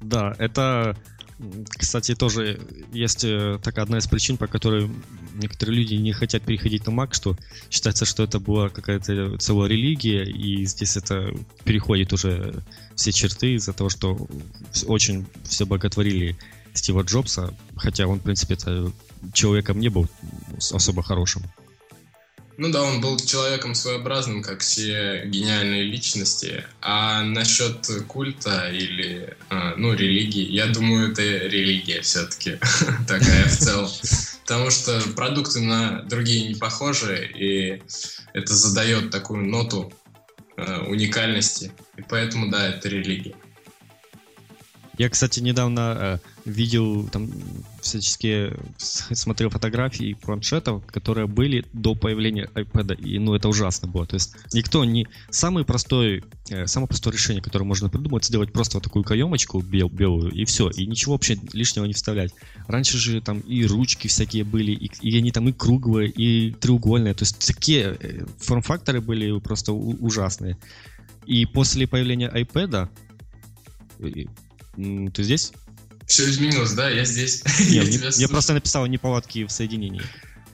да, 0.00 0.34
это, 0.38 0.96
кстати, 1.70 2.14
тоже 2.14 2.60
есть 2.92 3.24
э, 3.24 3.58
такая 3.62 3.84
одна 3.84 3.98
из 3.98 4.06
причин, 4.06 4.36
по 4.36 4.46
которой 4.46 4.88
некоторые 5.34 5.78
люди 5.78 5.94
не 5.94 6.12
хотят 6.12 6.42
переходить 6.42 6.86
на 6.86 6.90
Mac, 6.90 7.14
что 7.14 7.36
считается, 7.70 8.04
что 8.04 8.22
это 8.22 8.38
была 8.38 8.68
какая-то 8.68 9.36
целая 9.38 9.68
религия, 9.68 10.24
и 10.24 10.64
здесь 10.64 10.96
это 10.96 11.34
переходит 11.64 12.12
уже 12.12 12.62
все 12.94 13.12
черты 13.12 13.54
из-за 13.54 13.72
того, 13.72 13.90
что 13.90 14.26
очень 14.86 15.26
все 15.44 15.66
боготворили 15.66 16.36
Стива 16.72 17.02
Джобса, 17.02 17.54
хотя 17.76 18.06
он, 18.06 18.18
в 18.18 18.22
принципе, 18.22 18.54
это 18.54 18.92
человеком 19.32 19.78
не 19.80 19.88
был 19.88 20.08
особо 20.72 21.02
хорошим. 21.02 21.42
Ну 22.56 22.70
да, 22.70 22.82
он 22.82 23.00
был 23.00 23.18
человеком 23.18 23.74
своеобразным, 23.74 24.42
как 24.42 24.60
все 24.60 25.24
гениальные 25.26 25.82
личности. 25.84 26.64
А 26.80 27.22
насчет 27.22 27.88
культа 28.06 28.70
или, 28.70 29.36
а, 29.50 29.74
ну, 29.76 29.92
религии, 29.92 30.48
я 30.52 30.66
думаю, 30.66 31.10
это 31.10 31.22
религия 31.22 32.00
все-таки 32.02 32.58
такая 33.08 33.48
в 33.48 33.56
целом. 33.56 33.90
Потому 34.44 34.70
что 34.70 35.00
продукты 35.16 35.60
на 35.60 36.02
другие 36.02 36.48
не 36.48 36.54
похожи, 36.54 37.30
и 37.34 37.82
это 38.34 38.52
задает 38.54 39.10
такую 39.10 39.46
ноту 39.46 39.90
а, 40.58 40.82
уникальности. 40.82 41.72
И 41.96 42.02
поэтому, 42.02 42.50
да, 42.50 42.68
это 42.68 42.90
религия. 42.90 43.34
Я, 44.98 45.08
кстати, 45.08 45.40
недавно 45.40 46.20
э, 46.22 46.33
видел, 46.44 47.08
там, 47.08 47.30
всячески 47.80 48.52
смотрел 48.78 49.50
фотографии 49.50 50.14
планшетов, 50.14 50.84
которые 50.86 51.26
были 51.26 51.64
до 51.72 51.94
появления 51.94 52.48
iPad, 52.54 52.96
и, 52.96 53.18
ну, 53.18 53.34
это 53.34 53.48
ужасно 53.48 53.88
было. 53.88 54.06
То 54.06 54.14
есть 54.14 54.34
никто 54.52 54.84
не... 54.84 55.06
Самый 55.30 55.64
простой, 55.64 56.22
э, 56.50 56.66
самое 56.66 56.88
простое 56.88 57.14
решение, 57.14 57.42
которое 57.42 57.64
можно 57.64 57.88
придумать, 57.88 58.24
сделать 58.24 58.52
просто 58.52 58.76
вот 58.76 58.84
такую 58.84 59.04
каемочку 59.04 59.60
бел, 59.60 59.88
белую, 59.88 60.30
и 60.32 60.44
все, 60.44 60.68
и 60.68 60.86
ничего 60.86 61.12
вообще 61.12 61.38
лишнего 61.52 61.84
не 61.86 61.94
вставлять. 61.94 62.34
Раньше 62.66 62.98
же 62.98 63.20
там 63.20 63.40
и 63.40 63.64
ручки 63.64 64.08
всякие 64.08 64.44
были, 64.44 64.72
и, 64.72 64.90
и 65.00 65.16
они 65.16 65.30
там 65.30 65.48
и 65.48 65.52
круглые, 65.52 66.10
и 66.10 66.52
треугольные, 66.52 67.14
то 67.14 67.22
есть 67.22 67.46
такие 67.46 67.96
э, 67.98 68.26
форм-факторы 68.38 69.00
были 69.00 69.38
просто 69.40 69.72
ужасные. 69.72 70.58
И 71.26 71.46
после 71.46 71.86
появления 71.86 72.30
iPad 72.30 72.90
ты 74.76 75.22
здесь? 75.22 75.52
Все 76.06 76.28
изменилось, 76.28 76.72
да? 76.72 76.90
Я 76.90 77.04
здесь. 77.04 77.42
Нет, 77.70 77.88
я, 77.88 78.10
я 78.14 78.28
просто 78.28 78.54
написал 78.54 78.86
неполадки 78.86 79.44
в 79.46 79.50
соединении. 79.50 80.02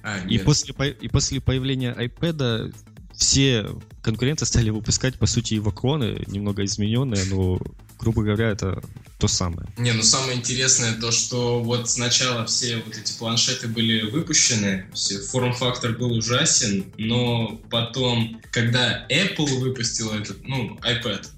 А, 0.02 0.18
и, 0.26 0.38
после, 0.38 0.74
и 1.00 1.08
после 1.08 1.40
появления 1.40 1.94
iPad 1.98 2.74
все 3.20 3.66
конкуренты 4.02 4.46
стали 4.46 4.70
выпускать, 4.70 5.18
по 5.18 5.26
сути, 5.26 5.56
вакроны, 5.56 6.24
немного 6.26 6.64
измененные, 6.64 7.24
но, 7.26 7.60
грубо 7.98 8.22
говоря, 8.22 8.48
это 8.48 8.82
то 9.18 9.28
самое. 9.28 9.68
Не, 9.76 9.92
ну 9.92 10.02
самое 10.02 10.38
интересное 10.38 10.94
то, 10.94 11.10
что 11.10 11.62
вот 11.62 11.90
сначала 11.90 12.46
все 12.46 12.78
вот 12.78 12.96
эти 12.96 13.12
планшеты 13.18 13.68
были 13.68 14.10
выпущены, 14.10 14.86
форм-фактор 15.30 15.92
был 15.98 16.12
ужасен, 16.12 16.86
но 16.96 17.60
потом, 17.70 18.40
когда 18.50 19.06
Apple 19.10 19.58
выпустила 19.58 20.14
этот, 20.14 20.42
ну, 20.48 20.78
iPad, 20.82 21.28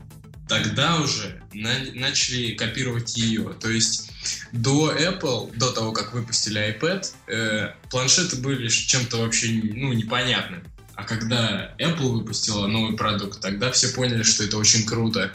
тогда 0.49 1.01
уже 1.01 1.43
на, 1.53 1.71
начали 1.95 2.55
копировать 2.55 3.17
ее. 3.17 3.55
То 3.61 3.69
есть 3.71 4.11
до 4.53 4.93
Apple, 4.93 5.57
до 5.57 5.71
того, 5.73 5.93
как 5.93 6.13
выпустили 6.13 6.77
iPad, 6.79 7.07
э, 7.29 7.75
планшеты 7.91 8.37
были 8.37 8.69
чем-то 8.69 9.19
вообще 9.19 9.49
ну, 9.75 9.93
непонятным. 9.93 10.63
А 10.95 11.05
когда 11.05 11.75
Apple 11.79 12.13
выпустила 12.13 12.67
новый 12.67 12.97
продукт, 12.97 13.41
тогда 13.41 13.71
все 13.73 13.89
поняли, 13.89 14.23
что 14.23 14.45
это 14.45 14.59
очень 14.59 14.85
круто. 14.85 15.33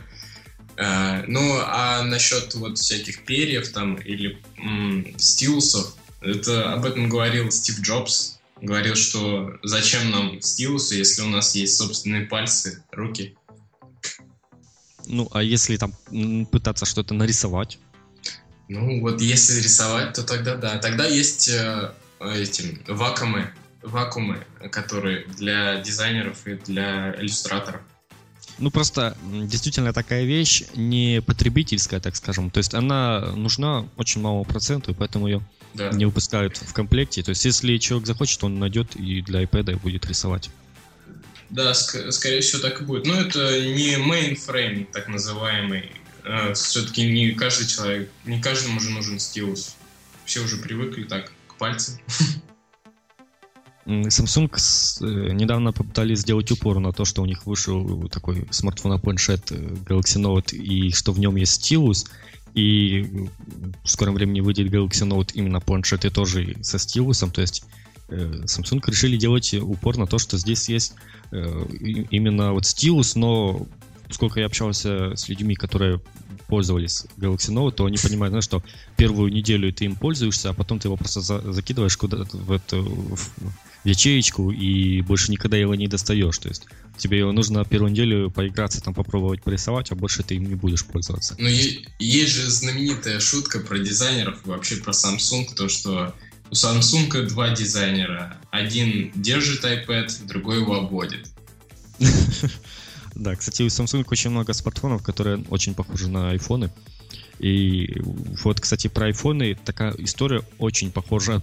Э, 0.78 1.24
ну, 1.28 1.60
а 1.66 2.04
насчет 2.04 2.54
вот 2.56 2.78
всяких 2.78 3.26
перьев 3.26 3.70
там 3.72 3.96
или 3.96 4.40
м, 4.58 5.14
стилусов, 5.18 5.96
это 6.22 6.74
об 6.74 6.86
этом 6.86 7.10
говорил 7.10 7.52
Стив 7.52 7.80
Джобс. 7.82 8.40
Говорил, 8.60 8.96
что 8.96 9.54
зачем 9.62 10.10
нам 10.10 10.42
стилусы, 10.42 10.96
если 10.96 11.22
у 11.22 11.28
нас 11.28 11.54
есть 11.54 11.78
собственные 11.78 12.26
пальцы, 12.26 12.84
руки. 12.92 13.36
Ну, 15.08 15.28
а 15.32 15.42
если 15.42 15.78
там 15.78 15.94
пытаться 16.52 16.86
что-то 16.86 17.14
нарисовать? 17.14 17.80
Ну, 18.68 19.02
вот 19.02 19.22
если 19.22 19.62
рисовать, 19.62 20.14
то 20.14 20.24
тогда 20.24 20.56
да. 20.56 20.78
Тогда 20.78 21.06
есть 21.06 21.50
э, 21.50 21.92
эти 22.20 22.80
вакуумы, 22.88 23.50
вакуумы, 23.82 24.46
которые 24.72 25.26
для 25.38 25.82
дизайнеров 25.82 26.46
и 26.46 26.56
для 26.56 27.16
иллюстраторов. 27.16 27.82
Ну, 28.60 28.72
просто 28.72 29.16
действительно 29.24 29.94
такая 29.94 30.26
вещь 30.26 30.64
не 30.76 31.22
потребительская, 31.22 32.00
так 32.00 32.16
скажем. 32.16 32.50
То 32.50 32.58
есть 32.58 32.74
она 32.74 33.32
нужна 33.36 33.88
очень 33.98 34.22
малому 34.22 34.46
проценту, 34.46 34.92
и 34.92 34.94
поэтому 34.96 35.28
ее 35.28 35.42
да. 35.74 35.92
не 35.92 36.06
выпускают 36.06 36.58
в 36.58 36.74
комплекте. 36.74 37.22
То 37.24 37.30
есть 37.30 37.46
если 37.46 37.78
человек 37.78 38.08
захочет, 38.08 38.44
он 38.44 38.60
найдет 38.60 38.96
и 38.96 39.22
для 39.22 39.44
iPad 39.44 39.80
будет 39.80 40.06
рисовать. 40.08 40.50
Да, 41.50 41.72
ск- 41.72 42.12
скорее 42.12 42.42
всего 42.42 42.62
так 42.62 42.82
и 42.82 42.84
будет. 42.84 43.06
Но 43.06 43.20
это 43.22 43.62
не 43.62 43.98
мейнстрим, 43.98 44.86
так 44.86 45.08
называемый. 45.08 45.92
А, 46.24 46.54
все-таки 46.54 47.10
не 47.10 47.32
каждый 47.32 47.68
человек, 47.68 48.10
не 48.26 48.42
каждому 48.42 48.78
уже 48.78 48.90
нужен 48.90 49.20
стилус. 49.20 49.76
Все 50.26 50.42
уже 50.42 50.58
привыкли 50.58 51.04
так 51.04 51.32
к 51.48 51.56
пальцам. 51.56 52.00
Samsung 53.86 54.52
э, 54.52 55.32
недавно 55.32 55.72
попытались 55.72 56.20
сделать 56.20 56.52
упор 56.52 56.80
на 56.80 56.92
то, 56.92 57.06
что 57.06 57.22
у 57.22 57.26
них 57.26 57.46
вышел 57.46 58.10
такой 58.10 58.46
смартфон-планшет 58.52 59.50
э, 59.52 59.56
Galaxy 59.56 60.22
Note, 60.22 60.54
и 60.54 60.92
что 60.92 61.14
в 61.14 61.20
нем 61.20 61.38
есть 61.38 61.54
стилус, 61.54 62.06
и 62.54 63.30
в 63.84 63.90
скором 63.90 64.16
времени 64.16 64.42
выйдет 64.42 64.70
Galaxy 64.70 65.08
Note 65.08 65.32
именно 65.36 65.62
планшет 65.62 66.04
и 66.04 66.10
тоже 66.10 66.58
со 66.62 66.78
стилусом, 66.80 67.32
то 67.32 67.40
есть 67.40 67.64
Э, 67.64 67.87
Samsung 68.10 68.82
решили 68.88 69.18
делать 69.18 69.54
упор 69.54 69.98
на 69.98 70.08
то, 70.08 70.18
что 70.18 70.38
здесь 70.38 70.70
есть 70.70 70.94
э, 71.32 71.66
именно 72.10 72.54
вот 72.54 72.66
стилус, 72.66 73.16
но 73.16 73.68
сколько 74.10 74.40
я 74.40 74.46
общался 74.46 75.16
с 75.16 75.28
людьми, 75.28 75.56
которые 75.56 76.02
пользовались 76.48 77.06
Galaxy 77.18 77.52
Note, 77.52 77.74
то 77.74 77.86
они 77.86 77.98
понимают, 77.98 78.32
знаешь, 78.32 78.46
что 78.46 78.64
первую 78.96 79.32
неделю 79.32 79.72
ты 79.74 79.86
им 79.86 79.96
пользуешься, 79.96 80.50
а 80.50 80.54
потом 80.54 80.80
ты 80.80 80.88
его 80.88 80.96
просто 80.96 81.22
за 81.22 81.52
закидываешь 81.52 81.98
куда-то 81.98 82.38
в 82.38 82.52
эту 82.52 82.84
в 82.84 83.20
ячеечку 83.84 84.52
и 84.52 85.02
больше 85.02 85.32
никогда 85.32 85.58
его 85.58 85.76
не 85.76 85.88
достаешь. 85.88 86.38
То 86.38 86.50
есть 86.50 86.66
тебе 86.98 87.20
его 87.20 87.32
нужно 87.32 87.64
первую 87.66 87.92
неделю 87.92 88.32
поиграться, 88.32 88.82
там 88.82 88.94
попробовать 88.94 89.44
порисовать, 89.44 89.92
а 89.92 89.96
больше 89.96 90.24
ты 90.24 90.36
им 90.36 90.48
не 90.48 90.56
будешь 90.56 90.86
пользоваться. 90.86 91.36
Ну, 91.38 91.48
есть 91.48 92.32
же 92.32 92.50
знаменитая 92.50 93.20
шутка 93.20 93.60
про 93.60 93.78
дизайнеров, 93.78 94.46
вообще 94.46 94.78
про 94.78 94.92
Samsung, 94.92 95.54
то, 95.56 95.70
что 95.70 96.16
у 96.50 96.54
Samsung 96.54 97.24
два 97.28 97.50
дизайнера. 97.50 98.38
Один 98.52 99.12
держит 99.16 99.64
iPad, 99.64 100.28
другой 100.28 100.62
его 100.62 100.76
обводит. 100.76 101.28
Да, 103.16 103.36
кстати, 103.36 103.64
у 103.64 103.66
Samsung 103.66 104.06
очень 104.12 104.30
много 104.30 104.54
смартфонов, 104.54 105.02
которые 105.02 105.44
очень 105.50 105.74
похожи 105.74 106.08
на 106.08 106.30
айфоны. 106.30 106.70
И 107.40 108.00
вот, 108.44 108.62
кстати, 108.62 108.90
про 108.90 109.08
айфоны 109.08 109.56
такая 109.56 109.92
история 109.98 110.44
очень 110.60 110.92
похожа 110.92 111.42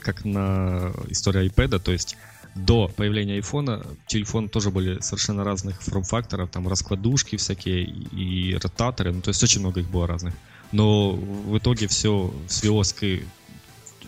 как 0.00 0.26
на 0.26 0.92
историю 1.08 1.46
iPad. 1.46 1.78
То 1.78 1.92
есть 1.92 2.16
до 2.54 2.88
появления 2.88 3.34
айфона 3.34 3.84
телефоны 4.06 4.48
тоже 4.48 4.70
были 4.70 5.00
совершенно 5.00 5.44
разных 5.44 5.82
форм-факторов, 5.82 6.50
там 6.50 6.68
раскладушки 6.68 7.36
всякие 7.36 7.84
и 7.84 8.54
ротаторы, 8.54 9.12
ну 9.12 9.20
то 9.20 9.30
есть 9.30 9.42
очень 9.42 9.60
много 9.60 9.80
их 9.80 9.88
было 9.90 10.06
разных. 10.06 10.34
Но 10.72 11.12
в 11.12 11.58
итоге 11.58 11.88
все 11.88 12.32
свелось 12.48 12.92
к 12.92 13.20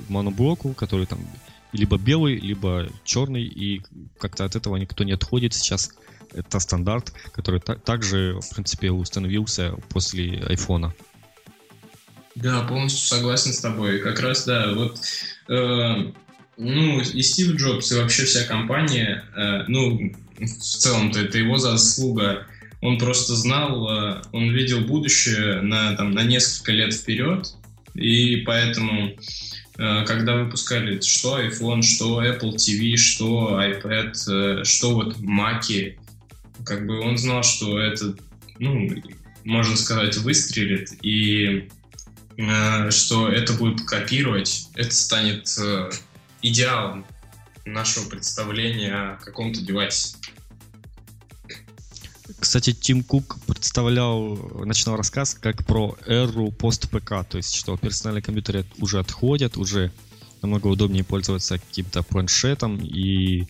моноблоку, 0.08 0.74
который 0.74 1.06
там 1.06 1.20
либо 1.72 1.98
белый, 1.98 2.36
либо 2.38 2.88
черный, 3.04 3.44
и 3.44 3.82
как-то 4.18 4.44
от 4.44 4.56
этого 4.56 4.76
никто 4.76 5.04
не 5.04 5.12
отходит. 5.12 5.54
Сейчас 5.54 5.90
это 6.32 6.58
стандарт, 6.60 7.12
который 7.32 7.60
та- 7.60 7.76
также, 7.76 8.38
в 8.40 8.54
принципе, 8.54 8.90
установился 8.90 9.74
после 9.90 10.42
айфона. 10.46 10.94
Да, 12.34 12.62
полностью 12.62 13.06
согласен 13.06 13.52
с 13.52 13.60
тобой. 13.60 13.98
Как 14.00 14.20
раз, 14.20 14.44
да, 14.44 14.72
вот, 14.74 14.98
э, 15.48 16.12
ну, 16.58 17.00
и 17.00 17.22
Стив 17.22 17.56
Джобс, 17.56 17.92
и 17.92 17.96
вообще 17.96 18.24
вся 18.24 18.44
компания, 18.44 19.24
э, 19.34 19.64
ну, 19.68 20.12
в 20.38 20.46
целом-то 20.46 21.20
это 21.20 21.38
его 21.38 21.56
заслуга. 21.58 22.46
Он 22.82 22.98
просто 22.98 23.34
знал, 23.34 23.88
э, 23.90 24.22
он 24.32 24.50
видел 24.50 24.80
будущее 24.82 25.62
на, 25.62 25.96
там, 25.96 26.12
на 26.12 26.24
несколько 26.24 26.72
лет 26.72 26.92
вперед, 26.92 27.54
и 27.94 28.36
поэтому, 28.44 29.16
когда 29.76 30.37
выпускали 30.37 31.00
что 31.00 31.40
iPhone, 31.40 31.83
что 31.83 32.25
Apple 32.25 32.54
TV, 32.54 32.97
что 32.97 33.61
iPad, 33.61 34.61
э, 34.61 34.64
что 34.64 34.95
вот 34.95 35.18
Mac, 35.18 35.97
как 36.64 36.87
бы 36.87 37.00
он 37.00 37.18
знал, 37.18 37.42
что 37.42 37.78
это, 37.78 38.16
ну, 38.59 38.90
можно 39.45 39.76
сказать, 39.76 40.16
выстрелит, 40.18 40.92
и 41.02 41.68
что 42.90 43.28
это 43.28 43.54
будет 43.54 43.87
копировать, 43.87 44.68
это 44.75 44.95
станет 44.95 45.49
идеалом 46.42 47.06
нашего 47.64 48.09
представления 48.09 48.92
о 48.95 49.16
каком-то 49.16 49.61
девайсе. 49.61 50.16
Кстати, 52.46 52.72
Тим 52.72 53.02
Кук 53.02 53.38
представлял, 53.44 54.36
начинал 54.64 54.96
рассказ 54.96 55.34
как 55.34 55.66
про 55.66 55.96
эру 56.06 56.52
пост-ПК, 56.52 57.26
то 57.28 57.38
есть 57.38 57.56
что 57.56 57.76
персональные 57.76 58.22
компьютеры 58.22 58.64
уже 58.78 59.00
отходят, 59.00 59.56
уже 59.56 59.90
намного 60.42 60.68
удобнее 60.68 61.02
пользоваться 61.02 61.58
каким-то 61.58 62.04
планшетом, 62.04 62.78
и 62.78 63.48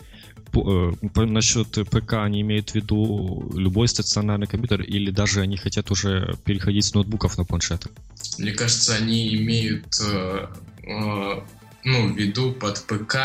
по, 0.50 0.96
э, 1.14 1.24
насчет 1.26 1.68
ПК 1.90 2.14
они 2.14 2.40
имеют 2.40 2.70
в 2.70 2.74
виду 2.74 3.52
любой 3.54 3.86
стационарный 3.88 4.46
компьютер, 4.46 4.80
или 4.80 5.10
даже 5.10 5.42
они 5.42 5.58
хотят 5.58 5.90
уже 5.90 6.34
переходить 6.46 6.86
с 6.86 6.94
ноутбуков 6.94 7.36
на 7.36 7.44
планшеты? 7.44 7.90
Мне 8.38 8.52
кажется, 8.52 8.94
они 8.94 9.36
имеют 9.36 9.94
э, 10.00 10.46
э, 10.84 11.40
ну, 11.84 12.14
в 12.14 12.16
виду 12.16 12.52
под 12.52 12.82
ПК 12.86 13.16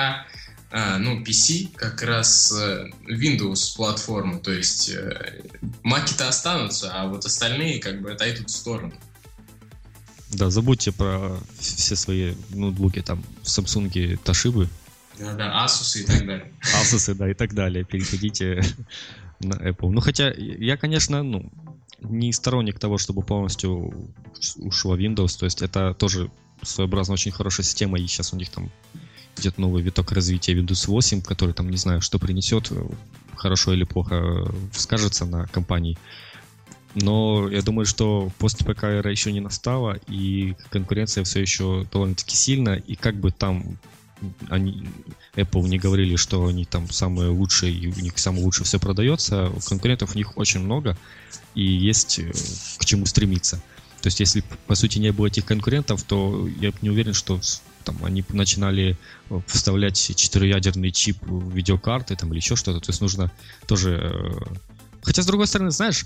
а, 0.71 0.97
ну, 0.97 1.21
PC 1.21 1.75
как 1.75 2.01
раз 2.01 2.51
э, 2.53 2.89
Windows 3.09 3.75
платформы, 3.75 4.39
то 4.39 4.51
есть 4.51 4.89
э, 4.89 5.43
маки-то 5.83 6.29
останутся, 6.29 6.91
а 6.93 7.07
вот 7.07 7.25
остальные 7.25 7.79
как 7.79 8.01
бы 8.01 8.11
отойдут 8.11 8.49
в 8.49 8.55
сторону. 8.55 8.93
Да, 10.31 10.49
забудьте 10.49 10.93
про 10.93 11.37
все 11.59 11.97
свои 11.97 12.35
ноутбуки, 12.51 13.01
там, 13.01 13.21
Samsung, 13.43 13.91
Toshiba. 14.23 14.69
Да, 15.19 15.33
да, 15.33 15.65
Asus 15.65 15.99
и 15.99 16.05
так 16.05 16.25
далее. 16.25 16.51
Asus, 16.81 17.13
да, 17.15 17.29
и 17.29 17.33
так 17.33 17.53
далее. 17.53 17.83
Переходите 17.83 18.63
на 19.41 19.55
Apple. 19.55 19.89
Ну, 19.89 19.99
хотя 19.99 20.31
я, 20.31 20.77
конечно, 20.77 21.21
ну, 21.21 21.51
не 21.99 22.31
сторонник 22.31 22.79
того, 22.79 22.97
чтобы 22.97 23.23
полностью 23.23 24.09
ушло 24.55 24.97
Windows, 24.97 25.37
то 25.37 25.45
есть 25.45 25.61
это 25.61 25.93
тоже 25.93 26.31
своеобразно 26.61 27.13
очень 27.15 27.31
хорошая 27.31 27.65
система, 27.65 27.99
и 27.99 28.07
сейчас 28.07 28.31
у 28.31 28.37
них 28.37 28.49
там 28.49 28.71
идет 29.41 29.57
новый 29.57 29.81
виток 29.81 30.11
развития 30.11 30.53
Windows 30.53 30.87
8, 30.87 31.21
который 31.21 31.53
там, 31.53 31.69
не 31.69 31.77
знаю, 31.77 32.01
что 32.01 32.19
принесет, 32.19 32.71
хорошо 33.35 33.73
или 33.73 33.83
плохо 33.83 34.45
скажется 34.71 35.25
на 35.25 35.47
компании. 35.47 35.97
Но 36.93 37.49
я 37.49 37.61
думаю, 37.61 37.85
что 37.85 38.31
пост 38.37 38.65
ПК 38.65 38.83
эра 38.83 39.09
еще 39.09 39.31
не 39.31 39.39
настала, 39.39 39.97
и 40.07 40.55
конкуренция 40.69 41.23
все 41.23 41.41
еще 41.41 41.87
довольно-таки 41.91 42.35
сильна, 42.35 42.75
и 42.75 42.95
как 42.95 43.15
бы 43.15 43.31
там 43.31 43.77
они, 44.49 44.87
Apple 45.35 45.67
не 45.67 45.79
говорили, 45.79 46.15
что 46.15 46.45
они 46.45 46.65
там 46.65 46.89
самые 46.91 47.29
лучшие, 47.29 47.73
и 47.73 47.87
у 47.87 47.99
них 48.01 48.17
самое 48.19 48.43
лучшее 48.43 48.65
все 48.65 48.79
продается, 48.79 49.51
конкурентов 49.67 50.13
у 50.13 50.17
них 50.17 50.37
очень 50.37 50.59
много, 50.59 50.97
и 51.55 51.63
есть 51.63 52.19
э, 52.19 52.31
к 52.77 52.85
чему 52.85 53.05
стремиться. 53.07 53.57
То 54.01 54.07
есть, 54.07 54.19
если, 54.19 54.43
по 54.67 54.75
сути, 54.75 54.99
не 54.99 55.11
было 55.11 55.27
этих 55.27 55.45
конкурентов, 55.45 56.03
то 56.03 56.47
я 56.59 56.71
не 56.81 56.89
уверен, 56.89 57.13
что 57.13 57.39
там 57.81 57.97
они 58.03 58.23
начинали 58.29 58.97
э, 59.29 59.39
вставлять 59.47 59.97
четыреядерный 60.15 60.91
чип 60.91 61.17
в 61.21 61.51
видеокарты 61.53 62.15
там, 62.15 62.31
или 62.31 62.39
еще 62.39 62.55
что-то. 62.55 62.79
То 62.79 62.89
есть 62.89 63.01
нужно 63.01 63.31
тоже... 63.67 63.99
Э, 64.01 64.55
хотя, 65.01 65.23
с 65.23 65.25
другой 65.25 65.47
стороны, 65.47 65.71
знаешь, 65.71 66.05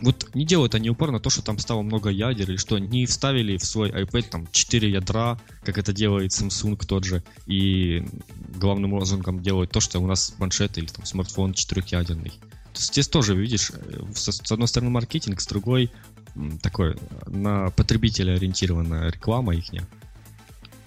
вот 0.00 0.34
не 0.34 0.44
делают 0.44 0.74
они 0.74 0.90
упор 0.90 1.10
на 1.10 1.20
то, 1.20 1.30
что 1.30 1.42
там 1.42 1.58
стало 1.58 1.82
много 1.82 2.10
ядер, 2.10 2.50
или 2.50 2.56
что 2.56 2.78
не 2.78 3.06
вставили 3.06 3.56
в 3.56 3.64
свой 3.64 3.90
iPad 3.90 4.28
там 4.30 4.48
4 4.50 4.90
ядра, 4.90 5.38
как 5.62 5.78
это 5.78 5.92
делает 5.92 6.32
Samsung 6.32 6.84
тот 6.84 7.04
же, 7.04 7.22
и 7.46 8.06
главным 8.56 8.94
лозунгом 8.94 9.42
делают 9.42 9.70
то, 9.70 9.80
что 9.80 10.00
у 10.00 10.06
нас 10.06 10.30
планшет 10.36 10.76
или 10.78 10.86
там 10.86 11.04
смартфон 11.04 11.54
четырехъядерный. 11.54 12.30
То 12.30 12.80
есть 12.80 12.92
здесь 12.92 13.08
тоже, 13.08 13.36
видишь, 13.36 13.70
э, 13.72 14.04
с 14.14 14.52
одной 14.52 14.68
стороны 14.68 14.90
маркетинг, 14.90 15.40
с 15.40 15.46
другой 15.46 15.90
такой 16.62 16.96
на 17.26 17.70
потребителя 17.70 18.32
ориентированная 18.34 19.10
реклама 19.10 19.54
их. 19.54 19.66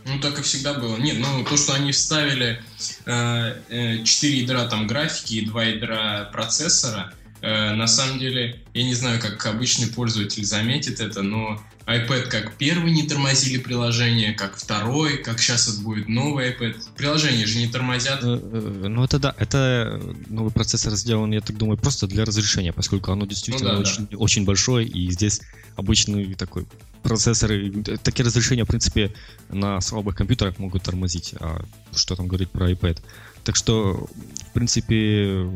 Ну, 0.08 0.20
так 0.20 0.40
и 0.40 0.42
всегда 0.42 0.74
было. 0.74 0.96
Нет, 0.98 1.18
ну, 1.20 1.44
то, 1.44 1.58
что 1.58 1.74
они 1.74 1.92
вставили 1.92 2.62
э, 3.06 3.62
э, 3.70 4.04
4 4.04 4.38
ядра 4.40 4.66
там 4.66 4.88
графики 4.88 5.34
и 5.36 5.46
2 5.46 5.64
ядра 5.64 6.30
процессора, 6.32 7.14
э, 7.26 7.27
на 7.42 7.88
самом 7.88 8.20
деле, 8.20 8.64
я 8.74 8.84
не 8.84 8.94
знаю, 8.94 9.22
как 9.22 9.46
обычный 9.46 9.88
пользователь 9.88 10.44
заметит 10.44 11.00
это, 11.00 11.22
но 11.22 11.62
iPad 11.88 12.28
как 12.28 12.58
первый 12.58 12.92
не 12.92 13.04
тормозили 13.04 13.58
приложение, 13.58 14.34
как 14.34 14.58
второй, 14.58 15.20
как 15.20 15.40
сейчас 15.40 15.70
вот 15.70 15.84
будет 15.86 16.10
новый 16.10 16.52
iPad. 16.52 16.76
Приложения 16.98 17.46
же 17.46 17.60
не 17.60 17.68
тормозят. 17.68 18.22
Э, 18.24 18.40
э, 18.42 18.88
ну 18.90 19.06
это 19.06 19.20
да, 19.20 19.34
это 19.38 20.02
новый 20.28 20.52
процессор 20.52 20.94
сделан, 20.96 21.32
я 21.32 21.40
так 21.40 21.58
думаю, 21.58 21.78
просто 21.78 22.06
для 22.06 22.26
разрешения, 22.26 22.74
поскольку 22.74 23.14
оно 23.14 23.26
действительно 23.26 23.70
ну, 23.70 23.76
да, 23.76 23.82
очень, 23.82 24.08
да. 24.12 24.18
очень 24.18 24.44
большое, 24.44 24.86
и 24.86 25.10
здесь 25.12 25.40
обычный 25.78 26.36
такой 26.36 26.66
процессоры, 27.04 27.72
такие 28.04 28.26
разрешения, 28.26 28.66
в 28.66 28.68
принципе, 28.68 29.14
на 29.48 29.80
слабых 29.80 30.18
компьютерах 30.18 30.60
могут 30.60 30.84
тормозить, 30.84 31.36
а 31.40 31.64
что 31.96 32.18
там 32.18 32.28
говорить 32.28 32.50
про 32.50 32.70
iPad. 32.70 33.02
Так 33.46 33.56
что, 33.56 34.10
в 34.50 34.54
принципе, 34.54 35.50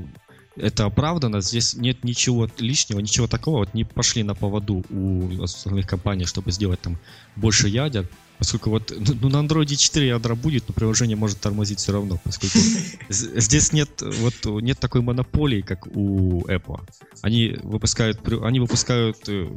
это 0.56 0.86
оправдано, 0.86 1.42
здесь 1.42 1.76
нет 1.76 2.04
ничего 2.04 2.50
лишнего, 2.58 3.00
ничего 3.00 3.28
такого, 3.28 3.60
вот 3.60 3.74
не 3.74 3.84
пошли 3.84 4.24
на 4.24 4.36
поводу 4.36 4.84
у 4.90 5.42
остальных 5.42 5.88
компаний, 5.88 6.26
чтобы 6.26 6.52
сделать 6.52 6.82
там 6.82 6.98
больше 7.36 7.68
ядер, 7.70 8.08
поскольку 8.38 8.72
вот 8.72 8.92
ну, 8.92 9.16
ну 9.22 9.30
на 9.30 9.48
Android 9.48 9.74
4 9.76 10.08
ядра 10.08 10.36
будет, 10.36 10.68
но 10.68 10.74
приложение 10.74 11.16
может 11.16 11.40
тормозить 11.40 11.80
все 11.80 11.94
равно, 11.94 12.20
поскольку 12.24 12.58
здесь 13.10 13.72
нет 13.72 14.02
вот 14.02 14.62
нет 14.62 14.80
такой 14.80 15.02
монополии, 15.02 15.62
как 15.62 15.88
у 15.88 16.42
Apple. 16.48 16.82
Они 17.22 17.58
выпускают, 17.64 18.20
они 18.42 18.60
выпускают 18.60 19.18
э, 19.28 19.48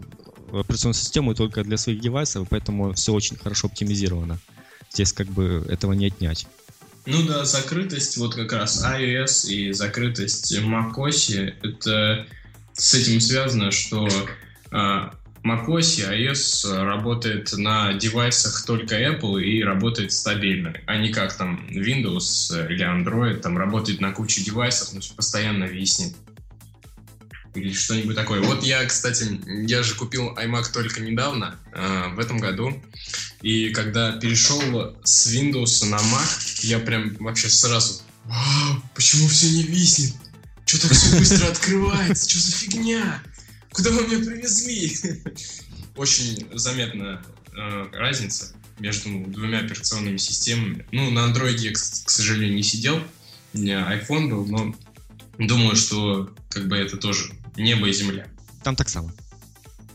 операционную 0.52 0.94
систему 0.94 1.35
только 1.35 1.64
для 1.64 1.76
своих 1.76 2.00
девайсов, 2.00 2.46
поэтому 2.48 2.92
все 2.92 3.12
очень 3.12 3.37
хорошо 3.37 3.66
оптимизировано. 3.66 4.38
Здесь 4.92 5.12
как 5.12 5.26
бы 5.26 5.66
этого 5.68 5.92
не 5.92 6.07
отнять. 6.07 6.46
Ну 7.06 7.22
да, 7.26 7.44
закрытость, 7.44 8.16
вот 8.16 8.34
как 8.34 8.52
раз 8.52 8.82
iOS 8.82 9.50
и 9.50 9.72
закрытость 9.72 10.56
macOS, 10.58 11.54
это 11.62 12.26
с 12.72 12.94
этим 12.94 13.20
связано, 13.20 13.70
что 13.70 14.08
э, 14.08 15.10
macOS 15.44 16.00
и 16.00 16.02
iOS 16.02 16.82
работает 16.82 17.52
на 17.52 17.92
девайсах 17.92 18.64
только 18.64 18.98
Apple 18.98 19.42
и 19.42 19.62
работает 19.62 20.12
стабильно, 20.12 20.74
а 20.86 20.96
не 20.96 21.12
как 21.12 21.36
там 21.36 21.68
Windows 21.70 22.72
или 22.72 22.86
Android, 22.86 23.40
там 23.40 23.58
работает 23.58 24.00
на 24.00 24.12
куче 24.12 24.42
девайсов, 24.42 24.94
но 24.94 25.00
постоянно 25.14 25.64
виснет. 25.64 26.14
Или 27.54 27.72
что-нибудь 27.72 28.16
такое. 28.16 28.40
Вот 28.40 28.64
я, 28.64 28.84
кстати, 28.84 29.40
я 29.46 29.82
же 29.82 29.94
купил 29.94 30.34
iMac 30.34 30.72
только 30.72 31.02
недавно, 31.02 31.56
э, 31.72 32.08
в 32.14 32.18
этом 32.18 32.38
году, 32.38 32.82
и 33.44 33.68
когда 33.74 34.12
перешел 34.12 34.59
с 35.04 35.30
Windows 35.30 35.85
на 35.85 35.96
Mac, 35.96 36.61
я 36.62 36.78
прям 36.78 37.14
вообще 37.16 37.50
сразу, 37.50 38.00
вау, 38.24 38.83
почему 38.94 39.28
все 39.28 39.50
не 39.50 39.64
виснет? 39.64 40.14
Что 40.64 40.80
так 40.80 40.92
все 40.92 41.18
быстро 41.18 41.48
открывается? 41.48 42.30
Что 42.30 42.38
за 42.38 42.52
фигня? 42.57 43.22
Куда 43.70 43.90
вы 43.90 44.07
меня 44.07 44.24
привезли? 44.24 44.96
Очень 45.96 46.48
заметна 46.54 47.22
э, 47.54 47.87
разница 47.92 48.54
между 48.78 49.11
двумя 49.26 49.59
операционными 49.59 50.16
системами. 50.16 50.87
Ну, 50.90 51.11
на 51.11 51.30
Android 51.30 51.59
я, 51.59 51.70
к, 51.70 51.74
к 51.74 52.11
сожалению, 52.11 52.57
не 52.57 52.62
сидел. 52.62 52.98
У 53.52 53.59
меня 53.59 53.87
iPhone 53.92 54.30
был, 54.30 54.46
но 54.46 54.74
думаю, 55.38 55.76
что 55.76 56.35
как 56.48 56.66
бы 56.66 56.78
это 56.78 56.96
тоже 56.96 57.35
небо 57.57 57.90
и 57.90 57.92
земля. 57.92 58.26
Там 58.62 58.74
так 58.74 58.88
само. 58.88 59.12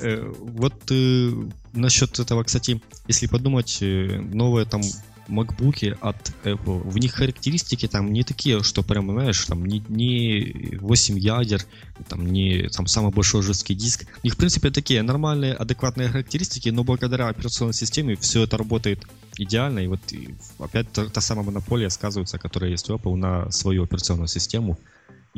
Э, 0.00 0.32
вот 0.38 0.74
э, 0.90 1.32
насчет 1.72 2.18
этого, 2.18 2.44
кстати, 2.44 2.80
если 3.08 3.26
подумать, 3.26 3.78
э, 3.80 4.20
новые 4.20 4.64
там 4.64 4.80
MacBook 5.28 5.96
от 6.00 6.32
Apple, 6.44 6.88
в 6.88 6.98
них 6.98 7.14
характеристики 7.14 7.86
там 7.86 8.12
не 8.12 8.22
такие, 8.22 8.62
что 8.62 8.82
прям, 8.82 9.10
знаешь, 9.10 9.44
там 9.44 9.66
не, 9.66 9.82
не 9.88 10.76
8 10.80 11.18
ядер, 11.18 11.64
там 12.08 12.26
не 12.26 12.68
там 12.68 12.86
самый 12.86 13.12
большой 13.12 13.42
жесткий 13.42 13.74
диск. 13.74 14.06
У 14.22 14.26
них, 14.26 14.34
в 14.34 14.36
принципе, 14.36 14.70
такие 14.70 15.02
нормальные, 15.02 15.54
адекватные 15.54 16.08
характеристики, 16.08 16.70
но 16.70 16.84
благодаря 16.84 17.28
операционной 17.28 17.74
системе 17.74 18.16
все 18.16 18.44
это 18.44 18.56
работает 18.56 19.04
идеально. 19.36 19.80
И 19.80 19.86
вот 19.86 20.00
и 20.12 20.34
опять 20.58 20.90
та, 20.92 21.06
та 21.06 21.20
самая 21.20 21.44
монополия 21.44 21.90
сказывается, 21.90 22.38
которая 22.38 22.70
есть 22.70 22.88
у 22.88 22.96
Apple 22.96 23.16
на 23.16 23.50
свою 23.50 23.84
операционную 23.84 24.28
систему. 24.28 24.78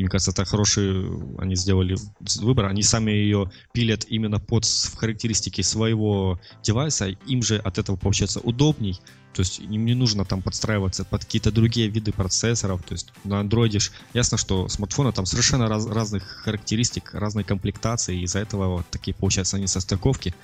И, 0.01 0.03
мне 0.03 0.09
кажется, 0.09 0.31
это 0.31 0.47
хороший, 0.47 1.07
они 1.37 1.55
сделали 1.57 1.95
выбор. 2.41 2.65
Они 2.65 2.83
сами 2.83 3.11
ее 3.11 3.51
пилят 3.75 4.07
именно 4.09 4.41
под 4.41 4.65
характеристики 4.97 5.61
своего 5.61 6.41
девайса. 6.63 7.09
Им 7.27 7.43
же 7.43 7.59
от 7.59 7.77
этого 7.77 7.97
получается 7.97 8.41
удобней. 8.41 8.99
То 9.35 9.41
есть 9.41 9.59
им 9.61 9.85
не 9.85 9.95
нужно 9.95 10.25
там 10.25 10.41
подстраиваться 10.41 11.05
под 11.05 11.27
какие-то 11.27 11.53
другие 11.53 11.89
виды 11.89 12.13
процессоров. 12.13 12.83
То 12.83 12.95
есть 12.95 13.13
на 13.25 13.41
андроиде 13.41 13.81
ясно, 14.15 14.39
что 14.39 14.71
смартфоны 14.71 15.13
там 15.13 15.27
совершенно 15.27 15.69
раз, 15.69 15.87
разных 15.87 16.23
характеристик, 16.45 17.13
разной 17.13 17.45
комплектации. 17.45 18.23
Из-за 18.23 18.39
этого 18.39 18.79
вот 18.79 18.87
такие 18.91 19.15
получаются 19.15 19.59
они 19.59 19.67
состыковки. 19.67 20.35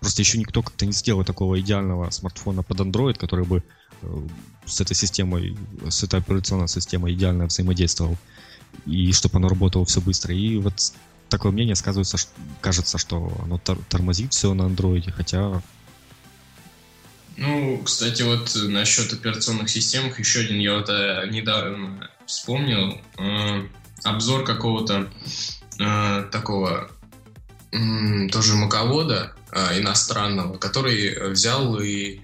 Просто 0.00 0.22
еще 0.22 0.38
никто 0.38 0.62
как-то 0.62 0.86
не 0.86 0.92
сделал 0.92 1.24
такого 1.24 1.60
идеального 1.60 2.08
смартфона 2.08 2.62
под 2.62 2.80
Android, 2.80 3.18
который 3.18 3.44
бы 3.44 3.62
э, 4.00 4.28
с 4.64 4.80
этой 4.80 4.94
системой, 4.96 5.58
с 5.90 6.02
этой 6.02 6.20
операционной 6.20 6.68
системой 6.68 7.12
идеально 7.12 7.44
взаимодействовал. 7.44 8.16
И 8.86 9.12
чтобы 9.12 9.38
оно 9.38 9.48
работало 9.48 9.84
все 9.84 10.00
быстро. 10.00 10.34
И 10.34 10.56
вот 10.58 10.74
такое 11.28 11.52
мнение 11.52 11.74
сказывается, 11.74 12.16
что, 12.16 12.30
кажется, 12.60 12.98
что 12.98 13.32
оно 13.42 13.58
тормозит 13.58 14.32
все 14.32 14.54
на 14.54 14.66
андроиде, 14.66 15.10
хотя 15.10 15.62
ну, 17.36 17.82
кстати, 17.84 18.22
вот 18.22 18.52
насчет 18.54 19.12
операционных 19.12 19.68
систем, 19.68 20.12
еще 20.16 20.40
один 20.40 20.60
я 20.60 20.74
вот 20.74 20.88
э, 20.88 21.26
недавно 21.30 22.08
вспомнил. 22.26 23.00
Э, 23.18 23.66
обзор 24.04 24.44
какого-то 24.44 25.10
э, 25.80 26.24
такого 26.30 26.90
э, 27.72 28.28
тоже 28.30 28.54
маковода 28.54 29.34
э, 29.50 29.80
иностранного, 29.80 30.58
который 30.58 31.30
взял 31.32 31.80
и 31.80 32.20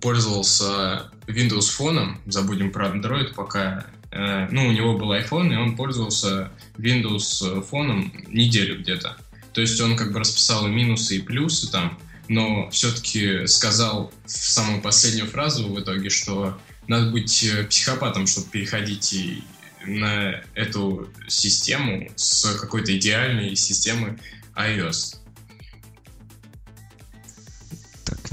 пользовался 0.00 1.10
Windows 1.26 1.70
фоном, 1.70 2.20
забудем 2.26 2.70
про 2.70 2.88
Android 2.88 3.34
пока, 3.34 3.80
э, 3.80 3.84
ну, 4.14 4.68
у 4.68 4.72
него 4.72 4.96
был 4.96 5.12
iPhone, 5.12 5.52
и 5.52 5.56
он 5.56 5.76
пользовался 5.76 6.52
Windows 6.78 7.62
фоном 7.62 8.12
неделю 8.28 8.80
где-то. 8.80 9.16
То 9.52 9.60
есть 9.60 9.80
он 9.80 9.96
как 9.96 10.12
бы 10.12 10.20
расписал 10.20 10.66
и 10.66 10.70
минусы, 10.70 11.16
и 11.16 11.22
плюсы 11.22 11.70
там, 11.70 11.98
но 12.28 12.70
все-таки 12.70 13.46
сказал 13.46 14.12
в 14.24 14.30
самую 14.30 14.82
последнюю 14.82 15.26
фразу 15.26 15.68
в 15.68 15.80
итоге, 15.80 16.10
что 16.10 16.58
надо 16.86 17.10
быть 17.10 17.42
э, 17.44 17.64
психопатом, 17.64 18.26
чтобы 18.26 18.48
переходить 18.48 19.42
на 19.86 20.42
эту 20.54 21.08
систему 21.28 22.08
с 22.16 22.58
какой-то 22.58 22.96
идеальной 22.96 23.54
системы 23.56 24.18
iOS. 24.54 25.16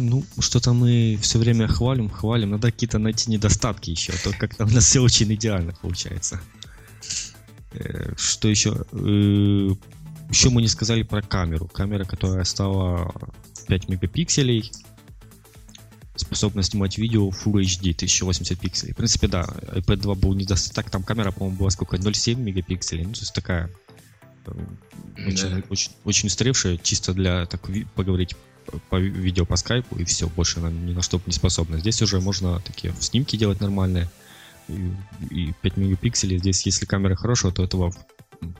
Ну, 0.01 0.25
что-то 0.39 0.73
мы 0.73 1.17
все 1.21 1.39
время 1.39 1.67
хвалим, 1.67 2.09
хвалим. 2.09 2.51
Надо 2.51 2.71
какие-то 2.71 2.99
найти 2.99 3.31
недостатки 3.31 3.91
еще, 3.91 4.13
а 4.13 4.17
то 4.23 4.37
как-то 4.37 4.65
у 4.65 4.69
нас 4.69 4.85
все 4.85 4.99
очень 4.99 5.33
идеально 5.33 5.73
получается. 5.81 6.41
Э, 7.73 8.13
что 8.17 8.47
еще? 8.47 8.85
Э, 8.91 9.69
еще 10.29 10.49
мы 10.49 10.61
не 10.61 10.67
сказали 10.67 11.03
про 11.03 11.21
камеру. 11.21 11.67
Камера, 11.67 12.05
которая 12.05 12.43
стала 12.43 13.13
5 13.67 13.89
мегапикселей, 13.89 14.71
способность 16.15 16.71
снимать 16.71 16.97
видео 16.97 17.29
Full 17.29 17.61
HD 17.61 17.93
1080 17.93 18.59
пикселей. 18.59 18.93
В 18.93 18.97
принципе, 18.97 19.27
да, 19.27 19.43
iPad 19.43 19.97
2 19.97 20.15
был 20.15 20.33
недостаток, 20.33 20.89
там 20.89 21.03
камера, 21.03 21.31
по-моему, 21.31 21.57
была 21.57 21.69
сколько, 21.69 21.97
0,7 21.97 22.35
мегапикселей, 22.35 23.05
ну, 23.05 23.13
то 23.13 23.19
есть 23.19 23.33
такая 23.33 23.69
э, 24.45 24.51
очень, 25.27 25.49
да. 25.49 25.63
очень, 25.69 25.91
очень 26.03 26.27
устаревшая, 26.27 26.77
чисто 26.77 27.13
для 27.13 27.45
так 27.45 27.61
поговорить 27.95 28.35
по 28.89 28.97
видео 28.97 29.45
по 29.45 29.55
скайпу, 29.55 29.97
и 29.97 30.05
все, 30.05 30.27
больше 30.27 30.59
она 30.59 30.69
ни 30.71 30.93
на 30.93 31.01
что 31.01 31.21
не 31.25 31.33
способна. 31.33 31.79
Здесь 31.79 32.01
уже 32.01 32.19
можно 32.19 32.59
такие 32.59 32.93
снимки 32.99 33.35
делать 33.35 33.59
нормальные, 33.59 34.09
и, 34.67 34.91
и 35.29 35.53
5 35.61 35.77
мегапикселей. 35.77 36.37
Здесь, 36.37 36.65
если 36.65 36.85
камера 36.85 37.15
хорошая, 37.15 37.51
то 37.51 37.63
этого 37.63 37.93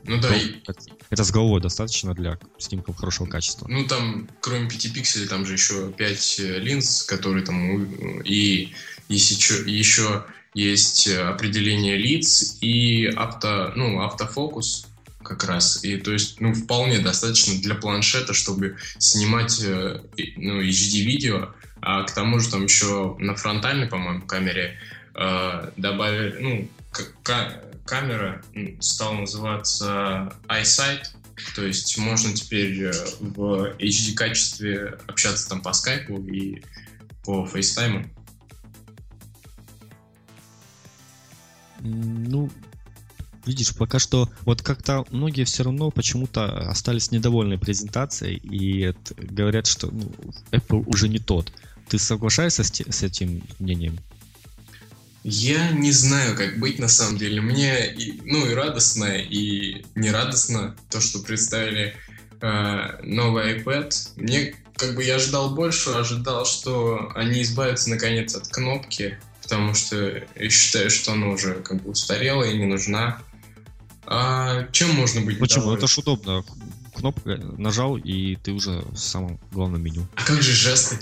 ну 0.04 0.20
да. 0.20 0.34
И... 0.36 0.62
Это 1.10 1.24
с 1.24 1.30
головой 1.30 1.60
достаточно 1.60 2.14
для 2.14 2.38
снимков 2.58 2.96
хорошего 2.96 3.26
качества. 3.26 3.66
Ну 3.68 3.84
там, 3.86 4.28
кроме 4.40 4.68
5 4.68 4.92
пикселей, 4.92 5.26
там 5.26 5.44
же 5.44 5.54
еще 5.54 5.92
5 5.92 6.40
э, 6.40 6.58
линз, 6.58 7.02
которые 7.02 7.44
там... 7.44 8.20
И 8.22 8.72
есть 9.08 9.30
еще, 9.30 9.68
еще 9.68 10.24
есть 10.54 11.08
определение 11.08 11.96
лиц 11.96 12.58
и 12.60 13.06
авто, 13.06 13.72
ну, 13.74 14.00
автофокус 14.02 14.86
как 15.36 15.48
раз. 15.48 15.84
И 15.84 15.96
то 15.96 16.12
есть, 16.12 16.40
ну, 16.40 16.54
вполне 16.54 16.98
достаточно 16.98 17.60
для 17.60 17.74
планшета, 17.74 18.34
чтобы 18.34 18.76
снимать 18.98 19.60
э, 19.64 20.00
ну, 20.36 20.62
HD-видео. 20.62 21.54
А 21.80 22.04
к 22.04 22.14
тому 22.14 22.38
же 22.38 22.50
там 22.50 22.64
еще 22.64 23.16
на 23.18 23.34
фронтальной, 23.34 23.86
по-моему, 23.86 24.22
камере 24.22 24.78
э, 25.14 25.70
добавили, 25.76 26.38
ну, 26.40 26.68
камера 27.84 28.42
стала 28.80 29.14
называться 29.14 30.32
iSight, 30.48 31.06
то 31.54 31.64
есть 31.64 31.98
можно 31.98 32.32
теперь 32.32 32.84
э, 32.84 32.92
в 33.20 33.74
HD 33.78 34.14
качестве 34.14 34.98
общаться 35.06 35.48
там 35.48 35.62
по 35.62 35.72
скайпу 35.72 36.18
и 36.22 36.62
по 37.24 37.46
фейстайму. 37.46 38.04
Ну, 41.80 42.50
видишь, 43.46 43.74
пока 43.74 43.98
что 43.98 44.28
вот 44.42 44.62
как-то 44.62 45.04
многие 45.10 45.44
все 45.44 45.64
равно 45.64 45.90
почему-то 45.90 46.70
остались 46.70 47.10
недовольны 47.10 47.58
презентацией 47.58 48.36
и 48.36 48.94
говорят, 49.16 49.66
что 49.66 49.90
ну, 49.90 50.12
Apple 50.50 50.84
уже 50.86 51.08
не 51.08 51.18
тот. 51.18 51.52
Ты 51.88 51.98
соглашаешься 51.98 52.64
с, 52.64 52.70
с 52.70 53.02
этим 53.02 53.42
мнением? 53.58 53.98
Я 55.24 55.70
не 55.70 55.92
знаю, 55.92 56.36
как 56.36 56.58
быть 56.58 56.78
на 56.78 56.88
самом 56.88 57.16
деле. 57.16 57.40
Мне 57.40 57.92
и, 57.92 58.20
ну 58.24 58.44
и 58.46 58.54
радостно, 58.54 59.04
и 59.04 59.84
не 59.94 60.10
радостно 60.10 60.76
то, 60.90 61.00
что 61.00 61.20
представили 61.20 61.94
э, 62.40 63.00
новый 63.04 63.58
iPad. 63.58 63.92
Мне 64.16 64.54
как 64.76 64.96
бы 64.96 65.04
я 65.04 65.16
ожидал 65.16 65.54
больше, 65.54 65.90
ожидал, 65.90 66.44
что 66.44 67.12
они 67.14 67.42
избавятся 67.42 67.90
наконец 67.90 68.34
от 68.34 68.48
кнопки, 68.48 69.18
потому 69.42 69.74
что 69.74 70.24
я 70.34 70.50
считаю, 70.50 70.90
что 70.90 71.12
она 71.12 71.28
уже 71.28 71.54
как 71.54 71.82
бы 71.82 71.90
устарела 71.90 72.42
и 72.42 72.58
не 72.58 72.66
нужна. 72.66 73.22
А 74.14 74.68
чем 74.72 74.94
можно 74.94 75.22
быть 75.22 75.38
Почему? 75.38 75.60
Недоволен? 75.60 75.78
Это 75.78 75.86
ж 75.86 75.98
удобно. 75.98 76.44
Кнопка 76.94 77.38
нажал, 77.56 77.96
и 77.96 78.36
ты 78.36 78.52
уже 78.52 78.82
в 78.92 78.96
самом 78.98 79.40
главном 79.50 79.82
меню. 79.82 80.06
А 80.16 80.24
как 80.24 80.42
же 80.42 80.52
жесты? 80.52 80.98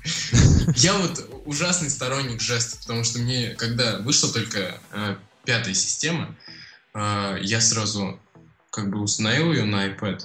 Я 0.76 0.96
вот 0.96 1.28
ужасный 1.44 1.90
сторонник 1.90 2.40
жестов, 2.40 2.80
потому 2.80 3.04
что 3.04 3.18
мне, 3.18 3.50
когда 3.50 3.98
вышла 3.98 4.32
только 4.32 4.80
э, 4.92 5.16
пятая 5.44 5.74
система, 5.74 6.34
э, 6.94 7.38
я 7.42 7.60
сразу 7.60 8.18
как 8.70 8.88
бы 8.90 9.00
установил 9.02 9.52
ее 9.52 9.64
на 9.64 9.88
iPad, 9.88 10.22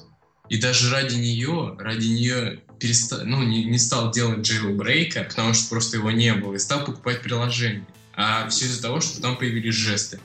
и 0.47 0.57
даже 0.57 0.91
ради 0.91 1.15
нее, 1.15 1.75
ради 1.79 2.07
нее 2.07 2.61
перестал, 2.79 3.19
ну, 3.25 3.43
не, 3.43 3.65
не 3.65 3.79
стал 3.79 4.11
делать 4.11 4.49
jailbreak, 4.49 5.27
потому 5.27 5.53
что 5.53 5.69
просто 5.69 5.97
его 5.97 6.11
не 6.11 6.33
было, 6.33 6.53
и 6.53 6.59
стал 6.59 6.85
покупать 6.85 7.21
приложение. 7.21 7.85
А 8.13 8.47
все 8.47 8.65
из-за 8.65 8.81
того, 8.81 9.01
что 9.01 9.21
там 9.21 9.37
появились 9.37 9.75
жесты. 9.75 10.19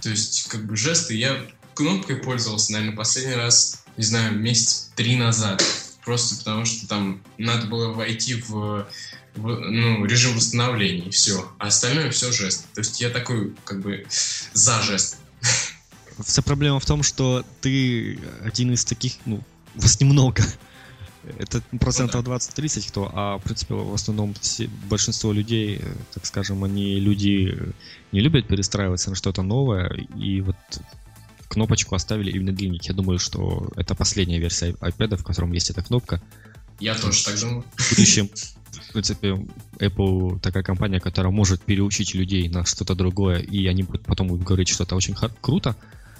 То 0.00 0.10
есть, 0.10 0.48
как 0.48 0.66
бы 0.66 0.76
жесты, 0.76 1.14
я 1.14 1.40
кнопкой 1.74 2.16
пользовался, 2.16 2.72
наверное, 2.72 2.96
последний 2.96 3.34
раз, 3.34 3.84
не 3.96 4.04
знаю, 4.04 4.38
месяц 4.38 4.90
три 4.96 5.16
назад. 5.16 5.62
Просто 6.04 6.36
потому 6.36 6.64
что 6.64 6.88
там 6.88 7.22
надо 7.36 7.66
было 7.66 7.92
войти 7.92 8.34
в 8.34 8.88
ну, 9.36 10.04
режим 10.04 10.36
восстановления, 10.36 11.06
и 11.06 11.10
все. 11.10 11.50
А 11.58 11.68
остальное 11.68 12.10
все 12.10 12.32
жест. 12.32 12.66
То 12.74 12.80
есть 12.80 13.00
я 13.00 13.10
такой, 13.10 13.54
как 13.64 13.80
бы, 13.80 14.06
за 14.52 14.80
жест. 14.82 15.18
Вся 16.24 16.42
проблема 16.42 16.80
в 16.80 16.84
том, 16.84 17.02
что 17.02 17.44
ты 17.60 18.18
один 18.42 18.72
из 18.72 18.84
таких, 18.84 19.14
ну, 19.24 19.42
вас 19.74 20.00
немного. 20.00 20.44
Это 21.38 21.62
процентов 21.78 22.24
ну, 22.26 22.30
да. 22.32 22.36
20-30 22.36 22.88
кто, 22.88 23.10
а 23.12 23.38
в 23.38 23.42
принципе 23.42 23.74
в 23.74 23.94
основном 23.94 24.34
все, 24.34 24.68
большинство 24.88 25.32
людей, 25.32 25.80
так 26.14 26.26
скажем, 26.26 26.64
они 26.64 27.00
люди 27.00 27.56
не 28.12 28.20
любят 28.20 28.46
перестраиваться 28.48 29.10
на 29.10 29.16
что-то 29.16 29.42
новое, 29.42 29.88
и 30.16 30.40
вот 30.40 30.56
кнопочку 31.48 31.94
оставили 31.94 32.30
именно 32.30 32.52
для 32.52 32.68
них. 32.68 32.84
Я 32.84 32.94
думаю, 32.94 33.18
что 33.18 33.70
это 33.76 33.94
последняя 33.94 34.38
версия 34.38 34.72
iPad, 34.72 35.16
в 35.16 35.24
котором 35.24 35.52
есть 35.52 35.70
эта 35.70 35.82
кнопка. 35.82 36.22
Я 36.80 36.94
тоже 36.94 37.24
так 37.24 37.38
думаю. 37.40 37.64
В 37.76 37.90
будущем 37.90 38.30
в 38.88 38.92
принципе, 38.92 39.46
Apple 39.78 40.40
такая 40.40 40.62
компания, 40.62 41.00
которая 41.00 41.32
может 41.32 41.62
переучить 41.62 42.14
людей 42.14 42.48
на 42.48 42.64
что-то 42.64 42.94
другое, 42.94 43.40
и 43.40 43.66
они 43.66 43.82
будут 43.82 44.04
потом 44.04 44.28
будут 44.28 44.46
говорить, 44.46 44.68
что 44.68 44.84
это 44.84 44.96
очень 44.96 45.14
круто. 45.40 45.76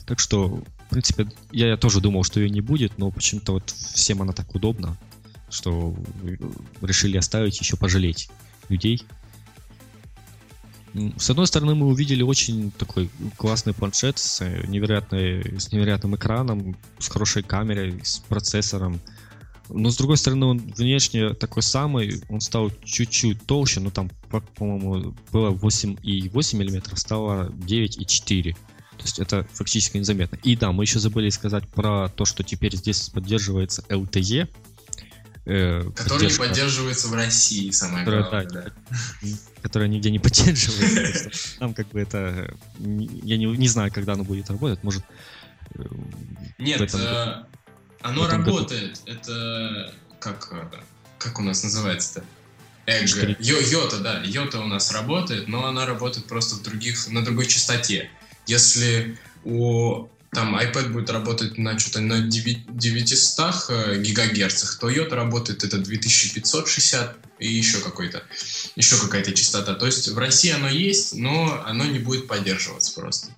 Так 0.06 0.18
что, 0.18 0.62
в 0.88 0.90
принципе, 0.90 1.28
я, 1.52 1.68
я 1.68 1.76
тоже 1.76 2.00
думал, 2.00 2.24
что 2.24 2.40
ее 2.40 2.48
не 2.48 2.62
будет, 2.62 2.96
но 2.96 3.10
почему-то 3.10 3.52
вот 3.52 3.68
всем 3.68 4.22
она 4.22 4.32
так 4.32 4.54
удобна, 4.54 4.96
что 5.50 5.94
решили 6.80 7.18
оставить, 7.18 7.60
еще 7.60 7.76
пожалеть 7.76 8.30
людей. 8.70 9.04
С 11.18 11.28
одной 11.28 11.46
стороны, 11.46 11.74
мы 11.74 11.88
увидели 11.88 12.22
очень 12.22 12.70
такой 12.70 13.10
классный 13.36 13.74
планшет 13.74 14.18
с, 14.18 14.42
невероятной, 14.66 15.60
с 15.60 15.70
невероятным 15.72 16.16
экраном, 16.16 16.74
с 16.98 17.08
хорошей 17.08 17.42
камерой, 17.42 18.00
с 18.02 18.20
процессором, 18.20 18.98
но 19.68 19.90
с 19.90 19.96
другой 19.98 20.16
стороны, 20.16 20.46
он 20.46 20.58
внешне 20.58 21.34
такой 21.34 21.62
самый, 21.62 22.22
он 22.30 22.40
стал 22.40 22.70
чуть-чуть 22.82 23.44
толще, 23.44 23.80
но 23.80 23.90
там, 23.90 24.10
по-моему, 24.56 25.14
было 25.30 25.50
8,8 25.50 26.56
мм, 26.56 26.96
стало 26.96 27.50
9,4. 27.50 28.56
То 28.98 29.04
есть 29.04 29.18
это 29.18 29.46
фактически 29.52 29.96
незаметно. 29.96 30.36
И 30.42 30.56
да, 30.56 30.72
мы 30.72 30.84
еще 30.84 30.98
забыли 30.98 31.30
сказать 31.30 31.66
про 31.68 32.08
то, 32.08 32.24
что 32.24 32.42
теперь 32.42 32.76
здесь 32.76 33.08
поддерживается 33.08 33.82
LTE. 33.88 34.48
Э, 35.46 35.90
который 35.94 36.28
не 36.28 36.36
поддерживается 36.36 37.08
в 37.08 37.14
России, 37.14 37.70
самое 37.70 38.04
главное. 38.04 38.46
Да, 38.46 38.62
да. 38.62 38.72
Которая 39.62 39.88
нигде 39.88 40.10
не 40.10 40.18
поддерживается. 40.18 41.30
Там 41.58 41.72
как 41.72 41.88
бы 41.88 42.00
это... 42.00 42.54
Я 42.78 43.38
не, 43.38 43.46
не 43.46 43.68
знаю, 43.68 43.90
когда 43.92 44.12
оно 44.12 44.24
будет 44.24 44.50
работать. 44.50 44.82
Может... 44.82 45.04
Э, 45.74 45.84
Нет, 46.58 46.80
этом, 46.80 47.00
э, 47.00 47.44
оно 48.02 48.28
работает. 48.28 49.00
Году. 49.04 49.18
Это 49.18 49.94
как, 50.20 50.48
э, 50.52 50.76
как 51.18 51.38
у 51.38 51.42
нас 51.42 51.62
называется-то? 51.62 52.24
Эго. 52.86 53.36
Йота, 53.38 54.00
да. 54.00 54.22
Йота 54.24 54.60
у 54.60 54.66
нас 54.66 54.92
работает, 54.92 55.48
но 55.48 55.66
она 55.66 55.86
работает 55.86 56.26
просто 56.26 56.56
в 56.56 56.62
других, 56.62 57.08
на 57.08 57.24
другой 57.24 57.46
частоте. 57.46 58.10
Если 58.48 59.16
у 59.44 60.08
там 60.32 60.56
iPad 60.56 60.90
будет 60.90 61.10
работать 61.10 61.56
на 61.58 61.78
что-то 61.78 62.00
на 62.00 62.20
900 62.20 63.54
э, 63.68 64.02
гигагерцах, 64.02 64.78
то 64.78 64.90
Йота 64.90 65.16
работает 65.16 65.64
это 65.64 65.78
2560 65.78 67.16
и 67.38 67.52
еще 67.52 67.78
какой-то, 67.78 68.22
еще 68.76 68.98
какая-то 69.00 69.32
частота. 69.32 69.74
То 69.74 69.86
есть 69.86 70.08
в 70.08 70.18
России 70.18 70.50
оно 70.50 70.68
есть, 70.68 71.14
но 71.14 71.62
оно 71.64 71.84
не 71.84 71.98
будет 71.98 72.26
поддерживаться 72.26 72.92
просто. 72.98 73.28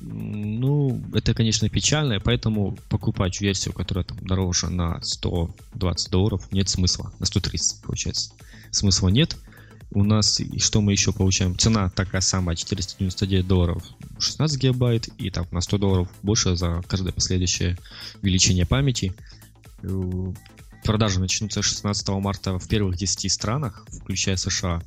Ну, 0.00 1.00
это, 1.14 1.32
конечно, 1.32 1.68
печально, 1.68 2.18
поэтому 2.18 2.76
покупать 2.88 3.40
версию, 3.40 3.72
которая 3.74 4.04
там 4.04 4.18
дороже 4.18 4.68
на 4.68 5.00
120 5.00 6.10
долларов, 6.10 6.50
нет 6.50 6.68
смысла. 6.68 7.12
На 7.20 7.26
130, 7.26 7.82
получается. 7.82 8.32
Смысла 8.72 9.08
нет. 9.08 9.36
У 9.92 10.04
нас, 10.04 10.38
и 10.38 10.58
что 10.58 10.80
мы 10.80 10.92
еще 10.92 11.12
получаем? 11.12 11.58
Цена 11.58 11.90
такая 11.90 12.20
самая, 12.20 12.54
499 12.54 13.46
долларов 13.46 13.82
16 14.18 14.60
гигабайт, 14.60 15.08
и 15.18 15.30
там 15.30 15.46
на 15.50 15.60
100 15.60 15.78
долларов 15.78 16.08
больше 16.22 16.56
за 16.56 16.82
каждое 16.86 17.12
последующее 17.12 17.76
увеличение 18.22 18.66
памяти. 18.66 19.14
Э, 19.82 20.32
продажи 20.84 21.18
начнутся 21.18 21.62
16 21.62 22.08
марта 22.08 22.58
в 22.58 22.68
первых 22.68 22.96
10 22.96 23.30
странах, 23.32 23.84
включая 24.00 24.36
США. 24.36 24.82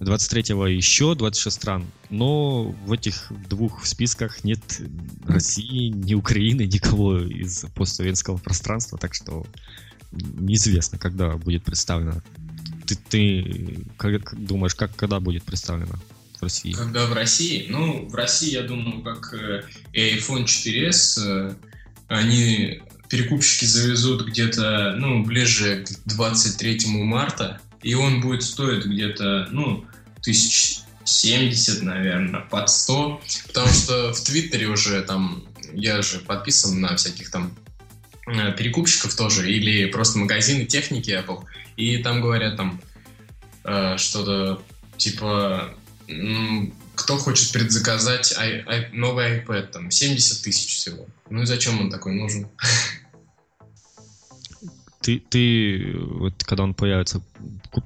23-го 0.00 0.66
еще 0.66 1.14
26 1.14 1.56
стран, 1.56 1.86
но 2.10 2.64
в 2.86 2.92
этих 2.92 3.30
двух 3.48 3.86
списках 3.86 4.42
нет 4.42 4.60
России, 5.26 5.88
ни 5.88 6.14
Украины, 6.14 6.62
никого 6.62 7.18
из 7.18 7.66
постсоветского 7.74 8.38
пространства, 8.38 8.98
так 8.98 9.14
что 9.14 9.46
неизвестно, 10.10 10.98
когда 10.98 11.36
будет 11.36 11.64
представлено. 11.64 12.22
Ты, 12.86 12.96
ты 12.96 13.86
как 13.96 14.34
думаешь, 14.38 14.74
как 14.74 14.94
когда 14.96 15.20
будет 15.20 15.44
представлено 15.44 15.94
в 16.38 16.42
России? 16.42 16.72
Когда 16.72 17.06
в 17.06 17.12
России? 17.12 17.66
Ну, 17.68 18.08
в 18.08 18.14
России, 18.14 18.52
я 18.52 18.62
думаю, 18.62 19.02
как 19.02 19.34
э, 19.34 19.62
iPhone 19.94 20.44
4s, 20.44 21.18
э, 21.24 21.54
они 22.08 22.82
перекупщики 23.08 23.64
завезут 23.64 24.26
где-то, 24.26 24.94
ну, 24.96 25.22
ближе 25.22 25.84
к 25.84 26.08
23 26.08 26.80
марта, 26.86 27.60
и 27.82 27.94
он 27.94 28.20
будет 28.20 28.42
стоить 28.42 28.86
где-то, 28.86 29.48
ну, 29.50 29.84
тысяч 30.22 30.80
70, 31.04 31.82
наверное, 31.82 32.40
под 32.40 32.70
100, 32.70 33.20
потому 33.48 33.68
что 33.68 34.12
в 34.12 34.20
Твиттере 34.22 34.68
уже 34.68 35.02
там, 35.02 35.44
я 35.72 36.00
же 36.02 36.20
подписан 36.20 36.80
на 36.80 36.96
всяких 36.96 37.30
там 37.30 37.54
э, 38.26 38.52
перекупщиков 38.52 39.14
тоже, 39.14 39.50
или 39.50 39.86
просто 39.86 40.18
магазины 40.18 40.64
техники 40.64 41.10
Apple, 41.10 41.44
и 41.76 41.98
там 41.98 42.20
говорят 42.20 42.56
там 42.56 42.80
э, 43.64 43.96
что-то 43.96 44.62
типа, 44.96 45.74
кто 46.94 47.16
хочет 47.18 47.52
предзаказать 47.52 48.34
I, 48.36 48.64
I, 48.66 48.88
новый 48.92 49.40
iPad, 49.40 49.68
там, 49.68 49.90
70 49.90 50.44
тысяч 50.44 50.74
всего. 50.74 51.06
Ну 51.30 51.42
и 51.42 51.46
зачем 51.46 51.80
он 51.80 51.90
такой 51.90 52.14
нужен? 52.14 52.48
Ты, 55.00 55.18
ты 55.18 55.96
вот 55.96 56.44
когда 56.44 56.62
он 56.62 56.74
появится, 56.74 57.22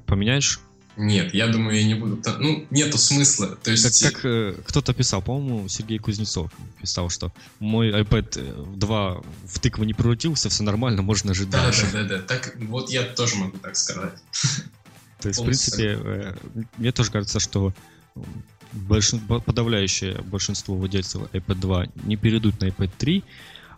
поменяешь 0.07 0.61
нет, 0.96 1.35
я 1.35 1.46
думаю, 1.48 1.76
я 1.76 1.85
не 1.85 1.94
буду. 1.94 2.20
Ну, 2.38 2.66
нету 2.70 2.98
смысла. 2.98 3.56
То 3.62 3.70
есть... 3.70 4.02
Как, 4.02 4.14
как 4.14 4.24
э, 4.24 4.54
кто-то 4.66 4.94
писал, 4.94 5.20
по-моему, 5.20 5.68
Сергей 5.68 5.98
Кузнецов 5.98 6.50
писал, 6.80 7.11
что 7.11 7.32
мой 7.59 7.90
iPad 7.90 8.76
2 8.76 9.22
в 9.46 9.59
тыкву 9.61 9.85
не 9.85 9.92
превратился, 9.92 10.48
все 10.48 10.62
нормально, 10.62 11.02
можно 11.02 11.35
жить 11.35 11.50
да, 11.50 11.64
дальше. 11.64 11.87
Да, 11.92 12.02
да, 12.02 12.16
да. 12.16 12.22
Так, 12.22 12.56
вот 12.61 12.90
я 12.90 13.02
тоже 13.02 13.37
могу 13.37 13.59
так 13.59 13.76
сказать. 13.76 14.14
То 15.20 15.28
есть, 15.28 15.40
в 15.40 15.44
принципе, 15.44 15.98
э, 16.02 16.35
мне 16.78 16.92
тоже 16.92 17.11
кажется, 17.11 17.40
что 17.40 17.74
подавляющее 19.28 20.20
большинство 20.22 20.76
владельцев 20.76 21.22
iPad 21.32 21.54
2 21.54 21.87
не 22.04 22.16
перейдут 22.16 22.61
на 22.61 22.66
iPad 22.66 22.90
3, 22.98 23.24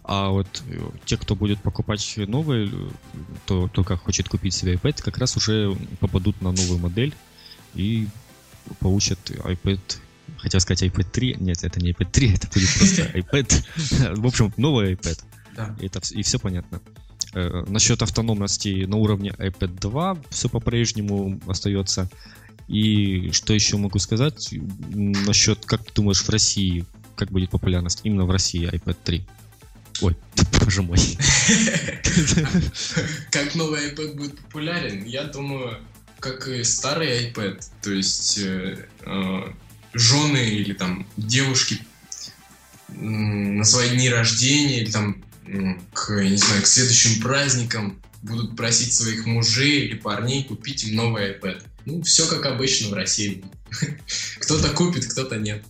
а 0.08 0.30
вот 0.30 0.62
э, 0.66 0.80
те, 1.04 1.18
кто 1.18 1.36
будет 1.36 1.60
покупать 1.60 2.14
новые, 2.16 2.72
то 3.46 3.68
только 3.68 3.96
хочет 3.96 4.28
купить 4.28 4.54
себе 4.54 4.74
iPad, 4.74 5.02
как 5.02 5.18
раз 5.18 5.36
уже 5.36 5.76
попадут 6.00 6.40
на 6.40 6.50
новую 6.50 6.78
модель 6.78 7.14
и 7.74 8.08
получат 8.80 9.18
iPad 9.30 9.80
хотел 10.38 10.60
сказать 10.60 10.82
iPad 10.82 11.06
3. 11.10 11.36
Нет, 11.40 11.62
это 11.62 11.80
не 11.80 11.92
iPad 11.92 12.10
3, 12.10 12.34
это 12.34 12.48
будет 12.48 12.68
просто 12.76 13.02
iPad. 13.14 14.16
В 14.16 14.26
общем, 14.26 14.52
новый 14.56 14.94
iPad. 14.94 15.22
Да. 15.54 15.76
Это, 15.80 16.00
и 16.10 16.22
все 16.22 16.38
понятно. 16.38 16.80
Э, 17.34 17.64
насчет 17.68 18.02
автономности 18.02 18.84
на 18.86 18.96
уровне 18.96 19.34
iPad 19.36 19.78
2 19.80 20.18
все 20.30 20.48
по-прежнему 20.48 21.40
остается. 21.46 22.08
И 22.66 23.30
что 23.32 23.54
еще 23.54 23.76
могу 23.76 23.98
сказать 23.98 24.54
насчет, 24.90 25.64
как 25.64 25.84
ты 25.84 25.92
думаешь, 25.94 26.22
в 26.22 26.28
России, 26.28 26.84
как 27.14 27.30
будет 27.30 27.50
популярность 27.50 28.00
именно 28.04 28.24
в 28.24 28.30
России 28.30 28.70
iPad 28.70 28.96
3? 29.04 29.26
Ой, 30.00 30.16
боже 30.60 30.82
мой. 30.82 30.98
Как 33.30 33.54
новый 33.54 33.90
iPad 33.90 34.14
будет 34.14 34.38
популярен? 34.38 35.04
Я 35.04 35.24
думаю, 35.24 35.78
как 36.20 36.48
и 36.48 36.62
старый 36.64 37.30
iPad. 37.30 37.62
То 37.82 37.92
есть 37.92 38.38
э, 38.38 38.86
э, 39.00 39.52
жены 39.92 40.48
или 40.48 40.72
там 40.72 41.06
девушки 41.16 41.80
на 42.88 43.64
свои 43.64 43.90
дни 43.90 44.08
рождения 44.08 44.82
или 44.82 44.90
там 44.90 45.22
к, 45.92 46.10
не 46.22 46.36
знаю, 46.36 46.62
к 46.62 46.66
следующим 46.66 47.22
праздникам 47.22 48.00
будут 48.22 48.56
просить 48.56 48.94
своих 48.94 49.26
мужей 49.26 49.86
или 49.86 49.94
парней 49.94 50.44
купить 50.44 50.84
им 50.84 50.96
новый 50.96 51.32
iPad. 51.32 51.62
Ну, 51.86 52.02
все 52.02 52.26
как 52.26 52.46
обычно 52.46 52.88
в 52.90 52.94
России. 52.94 53.44
Кто-то 54.40 54.70
купит, 54.70 55.06
кто-то 55.06 55.36
нет 55.36 55.64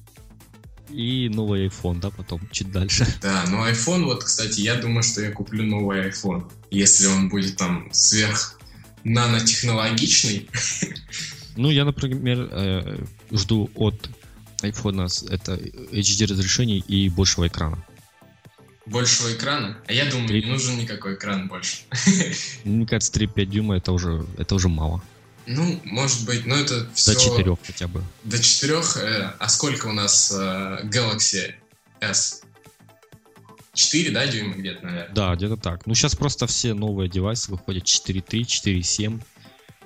и 0.91 1.29
новый 1.29 1.67
iPhone, 1.67 2.01
да, 2.01 2.11
потом 2.11 2.41
чуть 2.51 2.71
дальше. 2.71 3.07
Да, 3.23 3.45
но 3.49 3.69
iPhone, 3.69 4.05
вот, 4.05 4.25
кстати, 4.25 4.61
я 4.61 4.77
думаю, 4.77 5.03
что 5.03 5.21
я 5.21 5.31
куплю 5.31 5.65
новый 5.65 6.09
iPhone, 6.09 6.51
если 6.71 7.07
он 7.07 7.29
будет 7.29 7.57
там 7.57 7.89
сверх 7.93 8.59
нанотехнологичный. 9.05 10.49
Ну, 11.57 11.71
я, 11.71 11.85
например, 11.85 12.49
э, 12.53 13.05
жду 13.33 13.69
от 13.75 14.09
iPhone 14.63 15.09
это 15.29 15.57
HD 15.57 16.27
разрешений 16.29 16.79
и 16.79 17.09
большего 17.09 17.49
экрана. 17.49 17.85
Большего 18.87 19.33
экрана? 19.33 19.77
А 19.89 19.93
я 19.93 20.09
думаю, 20.09 20.29
3... 20.29 20.43
не 20.45 20.51
нужен 20.51 20.79
никакой 20.79 21.15
экран 21.15 21.49
больше. 21.49 21.79
Мне 22.65 22.87
кажется, 22.87 23.13
3-5 23.21 23.47
дюйма 23.47 23.77
это 23.77 23.91
уже, 23.91 24.25
это 24.39 24.55
уже 24.55 24.69
мало. 24.69 25.03
Ну, 25.49 25.81
может 25.85 26.27
быть, 26.27 26.45
но 26.45 26.57
это 26.57 26.87
все... 26.95 27.15
До 27.15 27.21
четырех 27.21 27.59
хотя 27.65 27.89
бы. 27.89 28.05
До 28.25 28.39
четырех. 28.39 28.99
Э, 28.99 29.35
а 29.39 29.49
сколько 29.49 29.87
у 29.87 29.93
нас 29.93 30.31
э, 30.31 30.85
Galaxy 30.85 31.55
S? 32.01 32.43
4, 33.73 34.11
да, 34.11 34.27
дюйма 34.27 34.55
где-то, 34.55 34.85
наверное? 34.85 35.15
Да, 35.15 35.35
где-то 35.35 35.57
так. 35.57 35.87
Ну, 35.87 35.95
сейчас 35.95 36.15
просто 36.15 36.47
все 36.47 36.75
новые 36.75 37.09
девайсы 37.09 37.51
выходят 37.51 37.85
4.3, 37.85 38.43
4.7. 38.43 39.23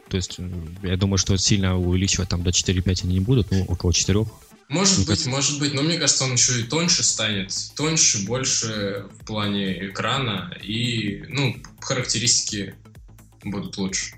То 0.08 0.16
есть, 0.16 0.34
э, 0.38 0.50
я 0.82 0.96
думаю, 0.96 1.18
что 1.18 1.36
сильно 1.36 1.78
увеличивать 1.78 2.28
там 2.28 2.42
до 2.42 2.50
4.5 2.50 3.04
они 3.04 3.14
не 3.14 3.20
будут, 3.20 3.52
ну, 3.52 3.64
около 3.66 3.94
4. 3.94 4.26
Может 4.68 4.96
мне 4.96 4.98
быть, 4.98 5.06
кажется... 5.06 5.30
может 5.30 5.58
быть, 5.60 5.74
но 5.74 5.82
мне 5.82 5.96
кажется, 5.96 6.24
он 6.24 6.32
еще 6.32 6.60
и 6.60 6.64
тоньше 6.64 7.04
станет. 7.04 7.54
Тоньше, 7.76 8.26
больше 8.26 9.06
в 9.20 9.24
плане 9.26 9.90
экрана 9.90 10.52
и, 10.60 11.24
ну, 11.28 11.54
характеристики 11.78 12.74
будут 13.44 13.76
лучше. 13.76 14.16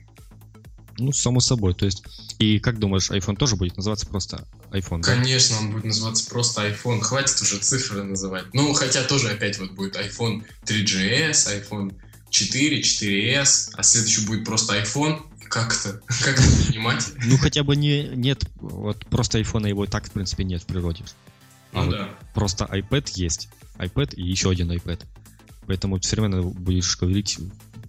Ну, 0.98 1.12
само 1.12 1.40
собой. 1.40 1.74
То 1.74 1.87
есть, 1.87 2.04
и 2.38 2.59
как 2.59 2.78
думаешь, 2.78 3.11
iPhone 3.11 3.37
тоже 3.37 3.57
будет 3.57 3.76
называться 3.76 4.07
просто 4.07 4.46
iPhone? 4.70 5.02
Конечно, 5.02 5.57
да? 5.57 5.62
он 5.62 5.72
будет 5.72 5.85
называться 5.85 6.28
просто 6.28 6.68
iPhone. 6.68 7.00
Хватит 7.00 7.40
уже 7.42 7.59
цифры 7.59 8.02
называть. 8.02 8.44
Ну, 8.52 8.72
хотя 8.74 9.02
тоже 9.04 9.30
опять 9.30 9.59
вот 9.59 9.72
будет 9.72 9.96
iPhone 9.96 10.44
3GS, 10.64 11.68
iPhone 11.68 11.94
4, 12.30 12.80
4S, 12.80 13.70
а 13.74 13.83
следующий 13.83 14.26
будет 14.26 14.44
просто 14.44 14.80
iPhone. 14.80 15.22
Как 15.48 15.72
это? 15.72 16.00
Как 16.24 16.38
это 16.38 16.66
понимать? 16.66 17.12
Ну, 17.24 17.38
хотя 17.38 17.62
бы 17.62 17.76
не, 17.76 18.09
нет, 18.14 18.44
вот 18.57 19.04
просто 19.07 19.40
iPhone 19.40 19.68
его 19.68 19.87
так, 19.87 20.07
в 20.07 20.11
принципе, 20.11 20.44
нет 20.44 20.62
в 20.62 20.66
природе. 20.66 21.04
А 21.72 21.80
ну, 21.80 21.87
вот 21.87 21.90
да. 21.96 22.09
просто 22.35 22.64
iPad 22.64 23.11
есть. 23.14 23.48
iPad 23.78 24.14
и 24.14 24.22
еще 24.22 24.50
один 24.50 24.70
iPad. 24.70 25.00
Поэтому 25.66 25.98
все 26.00 26.16
время 26.16 26.42
будешь 26.42 26.96
говорить 26.98 27.38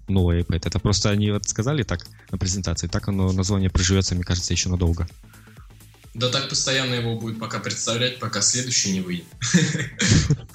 новый 0.08 0.42
iPad. 0.42 0.68
Это 0.68 0.80
просто 0.80 1.10
они 1.10 1.32
вот 1.32 1.46
сказали 1.46 1.84
так 1.84 2.06
на 2.32 2.38
презентации, 2.38 2.88
так 2.88 3.08
оно 3.08 3.32
название 3.32 3.70
проживется, 3.70 4.16
мне 4.16 4.24
кажется, 4.24 4.54
еще 4.54 4.70
надолго. 4.70 5.08
Да 6.16 6.30
так 6.30 6.48
постоянно 6.48 6.94
его 6.94 7.20
будет 7.20 7.40
пока 7.40 7.60
представлять, 7.60 8.20
пока 8.20 8.42
следующий 8.42 8.94
не 8.94 9.02
выйдет. 9.02 9.26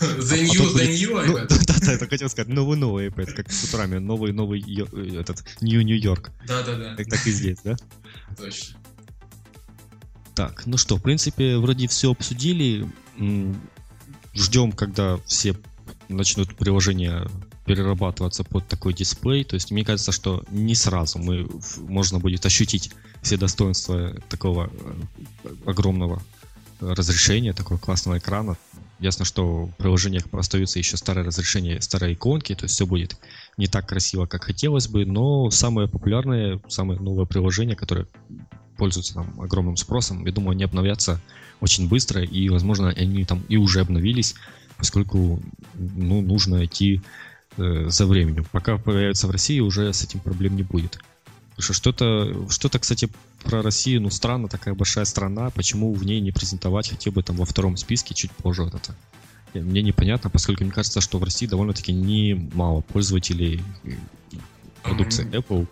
The 0.00 0.42
new, 0.42 0.74
the 0.74 0.86
new 0.88 1.10
iPad. 1.16 1.48
Да, 1.66 1.74
да, 1.78 1.92
это 1.92 2.08
хотел 2.08 2.30
сказать, 2.30 2.48
новый 2.48 2.78
новый 2.78 3.08
iPad, 3.08 3.32
как 3.32 3.52
с 3.52 3.64
утрами, 3.64 3.98
новый 3.98 4.32
новый 4.32 4.62
этот 5.20 5.44
New 5.60 5.82
New 5.82 5.98
York. 5.98 6.30
Да, 6.46 6.62
да, 6.62 6.76
да. 6.76 6.96
Так 6.96 7.26
и 7.26 7.30
здесь, 7.30 7.58
да? 7.62 7.76
Точно. 8.38 8.78
Так, 10.34 10.64
ну 10.64 10.78
что, 10.78 10.96
в 10.96 11.02
принципе, 11.02 11.58
вроде 11.58 11.86
все 11.88 12.12
обсудили. 12.12 12.88
Ждем, 14.32 14.72
когда 14.72 15.18
все 15.26 15.54
начнут 16.08 16.56
приложения 16.56 17.28
перерабатываться 17.70 18.42
под 18.42 18.66
такой 18.66 18.92
дисплей. 18.94 19.44
То 19.44 19.54
есть 19.54 19.70
мне 19.70 19.85
кажется, 19.85 20.11
что 20.11 20.42
не 20.50 20.74
сразу 20.74 21.20
мы 21.20 21.48
можно 21.78 22.18
будет 22.18 22.44
ощутить 22.44 22.90
все 23.22 23.37
достоинства 23.37 24.12
такого 24.28 24.72
э, 24.72 25.54
огромного 25.66 26.20
разрешения, 26.80 27.52
такого 27.52 27.78
классного 27.78 28.18
экрана. 28.18 28.56
Ясно, 28.98 29.24
что 29.24 29.66
в 29.66 29.76
приложениях 29.76 30.24
остаются 30.33 30.80
еще 30.80 30.96
старое 30.96 31.24
разрешение, 31.24 31.80
старые 31.80 32.14
иконки, 32.14 32.56
то 32.56 32.64
есть 32.64 32.74
все 32.74 32.87
будет 32.87 33.16
не 33.56 33.68
так 33.68 33.88
красиво, 33.88 34.26
как 34.26 34.44
хотелось 34.44 34.88
бы, 34.88 35.06
но 35.06 35.48
самое 35.52 35.87
популярное, 35.87 36.61
самое 36.66 36.98
новое 36.98 37.24
приложение, 37.24 37.76
которое 37.76 38.09
пользуются 38.76 39.14
там 39.14 39.40
огромным 39.40 39.76
спросом. 39.76 40.26
Я 40.26 40.33
думаю, 40.33 40.52
они 40.52 40.64
обновятся 40.64 41.20
очень 41.61 41.88
быстро, 41.88 42.24
и, 42.24 42.48
возможно, 42.48 42.88
они 42.88 43.24
там 43.24 43.44
и 43.48 43.56
уже 43.56 43.80
обновились, 43.80 44.35
поскольку 44.76 45.40
ну, 45.74 46.20
нужно 46.20 46.64
идти 46.64 47.00
э, 47.61 47.90
за 47.90 48.07
временем. 48.07 48.46
Пока 48.53 48.79
появится 48.79 49.27
в 49.27 49.31
России, 49.31 49.61
уже 49.61 49.92
с 49.92 50.03
этим 50.03 50.20
проблем 50.20 50.57
не 50.57 50.62
будет. 50.62 50.99
Что 51.59 51.73
что-то, 51.73 52.49
что-то, 52.49 52.79
кстати, 52.79 53.09
про 53.42 53.62
Россию, 53.62 54.03
ну, 54.03 54.11
странно, 54.11 54.49
такая 54.49 54.75
большая 54.75 55.05
страна, 55.05 55.51
почему 55.51 55.92
в 55.92 56.05
ней 56.05 56.20
не 56.20 56.33
презентовать 56.33 56.88
хотя 56.88 57.11
бы 57.11 57.23
там 57.23 57.37
во 57.37 57.44
втором 57.44 57.77
списке 57.77 58.14
чуть 58.14 58.33
позже 58.33 58.64
вот 58.64 58.75
это. 58.75 58.96
Мне 59.53 59.83
непонятно, 59.83 60.31
поскольку 60.31 60.64
мне 60.64 60.73
кажется, 60.73 61.01
что 61.01 61.18
в 61.18 61.25
России 61.25 61.46
довольно-таки 61.46 61.92
немало 61.92 62.83
пользователей 62.83 63.62
продукции 64.83 65.27
Apple 65.31 65.66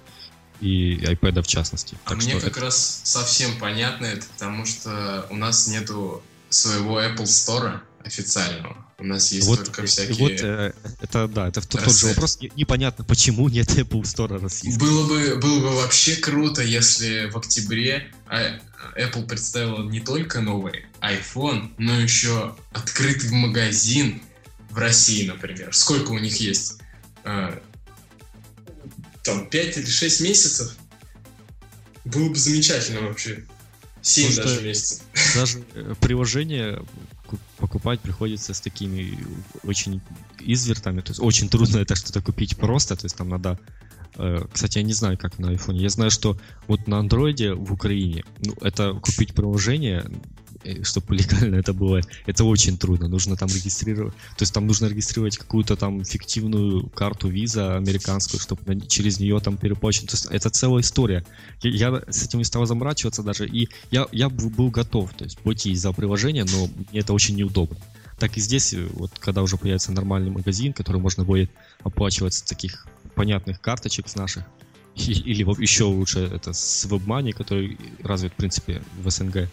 и 0.61 0.97
iPad 0.97 1.43
в 1.43 1.47
частности. 1.47 1.97
А 2.05 2.11
так 2.11 2.19
мне 2.19 2.35
как 2.35 2.53
это... 2.53 2.61
раз 2.61 3.01
совсем 3.05 3.57
понятно 3.59 4.07
это, 4.07 4.27
потому 4.35 4.67
что 4.67 5.27
у 5.31 5.37
нас 5.37 5.69
нету 5.69 6.23
своего 6.49 7.01
Apple 7.01 7.25
Store 7.25 7.81
официального. 8.09 8.77
У 8.99 9.05
нас 9.05 9.31
есть 9.31 9.47
вот, 9.47 9.65
только 9.65 9.87
всякие... 9.87 10.17
Вот, 10.19 10.33
э, 10.33 10.73
это, 11.01 11.29
да, 11.29 11.49
это 11.49 11.67
тот, 11.67 11.85
тот 11.85 11.97
же 11.97 12.07
вопрос. 12.09 12.39
Непонятно, 12.57 13.05
почему 13.05 13.49
нет 13.49 13.69
Apple 13.71 14.03
Store 14.03 14.41
российского. 14.41 14.85
Было 14.85 15.07
бы, 15.07 15.37
было 15.37 15.61
бы 15.61 15.77
вообще 15.77 16.17
круто, 16.17 16.63
если 16.63 17.31
в 17.31 17.37
октябре 17.37 18.11
а, 18.27 18.59
Apple 18.97 19.27
представила 19.27 19.89
не 19.89 20.01
только 20.01 20.41
новый 20.41 20.87
iPhone, 21.01 21.73
но 21.79 22.01
еще 22.01 22.57
открытый 22.73 23.31
магазин 23.31 24.21
в 24.71 24.79
России, 24.79 25.27
например. 25.27 25.75
Сколько 25.75 26.11
у 26.11 26.19
них 26.19 26.37
есть? 26.41 26.79
А, 27.25 27.61
там 29.23 29.49
5 29.49 29.77
или 29.79 29.87
6 29.87 30.21
месяцев, 30.23 30.75
было 32.05 32.31
бы 32.31 32.37
замечательно 32.37 33.03
вообще. 33.03 33.45
7 34.03 34.31
Потому 34.31 34.49
даже 34.49 34.63
месяцев. 34.63 35.03
Даже 35.35 35.65
э, 35.75 35.95
приложение 36.01 36.83
покупать 37.57 38.01
приходится 38.01 38.55
с 38.55 38.61
такими 38.61 39.19
очень 39.63 40.01
извертами. 40.41 41.01
То 41.01 41.11
есть 41.11 41.21
очень 41.21 41.49
трудно 41.49 41.79
это 41.79 41.95
что-то 41.97 42.21
купить 42.23 42.57
просто. 42.57 42.97
То 42.97 43.07
есть 43.07 43.17
там 43.17 43.29
надо 43.29 43.59
э, 44.17 44.47
кстати, 44.53 44.79
я 44.79 44.85
не 44.85 44.93
знаю, 44.93 45.19
как 45.19 45.39
на 45.39 45.53
iPhone. 45.53 45.77
Я 45.77 45.89
знаю, 45.89 46.11
что 46.11 46.39
вот 46.67 46.87
на 46.87 46.99
андроиде 46.99 47.55
в 47.55 47.73
Украине, 47.73 48.25
ну, 48.45 48.55
это 48.61 48.95
купить 48.95 49.35
приложение 49.35 50.05
чтобы 50.83 51.15
легально 51.17 51.57
это 51.57 51.73
было, 51.73 52.01
это 52.27 52.45
очень 52.45 52.79
трудно. 52.79 53.09
Нужно 53.09 53.37
там 53.37 53.49
регистрировать, 53.49 54.15
то 54.15 54.43
есть 54.43 54.53
там 54.53 54.67
нужно 54.67 54.87
регистрировать 54.87 55.39
какую-то 55.39 55.77
там 55.77 56.05
фиктивную 56.05 56.89
карту 56.91 57.29
виза 57.29 57.77
американскую, 57.77 58.41
чтобы 58.41 58.81
через 58.87 59.21
нее 59.21 59.39
там 59.41 59.57
переплачивать. 59.57 60.11
То 60.11 60.17
есть 60.17 60.27
это 60.31 60.51
целая 60.51 60.83
история. 60.83 61.25
Я, 61.63 61.91
я 61.91 62.03
с 62.09 62.25
этим 62.25 62.39
не 62.39 62.45
стал 62.45 62.67
заморачиваться 62.67 63.23
даже, 63.23 63.47
и 63.47 63.69
я, 63.91 64.07
я 64.13 64.29
был 64.29 64.71
готов, 64.71 65.13
то 65.15 65.25
есть 65.25 65.39
платить 65.39 65.81
за 65.81 65.93
приложение, 65.93 66.45
но 66.45 66.69
мне 66.91 67.01
это 67.01 67.13
очень 67.13 67.37
неудобно. 67.37 67.77
Так 68.19 68.37
и 68.37 68.41
здесь, 68.41 68.75
вот 68.95 69.13
когда 69.19 69.43
уже 69.43 69.57
появится 69.57 69.93
нормальный 69.93 70.31
магазин, 70.31 70.73
который 70.73 71.01
можно 71.01 71.25
будет 71.25 71.51
оплачивать 71.83 72.35
с 72.35 72.43
таких 72.43 72.87
понятных 73.15 73.61
карточек 73.61 74.09
с 74.09 74.17
наших, 74.17 74.45
или 74.97 75.43
еще 75.63 75.85
лучше 75.85 76.21
это 76.21 76.53
с 76.53 76.85
WebMoney, 76.87 77.33
который 77.33 77.79
развит, 78.03 78.33
в 78.33 78.37
принципе, 78.37 78.83
в 79.01 79.09
СНГ 79.09 79.49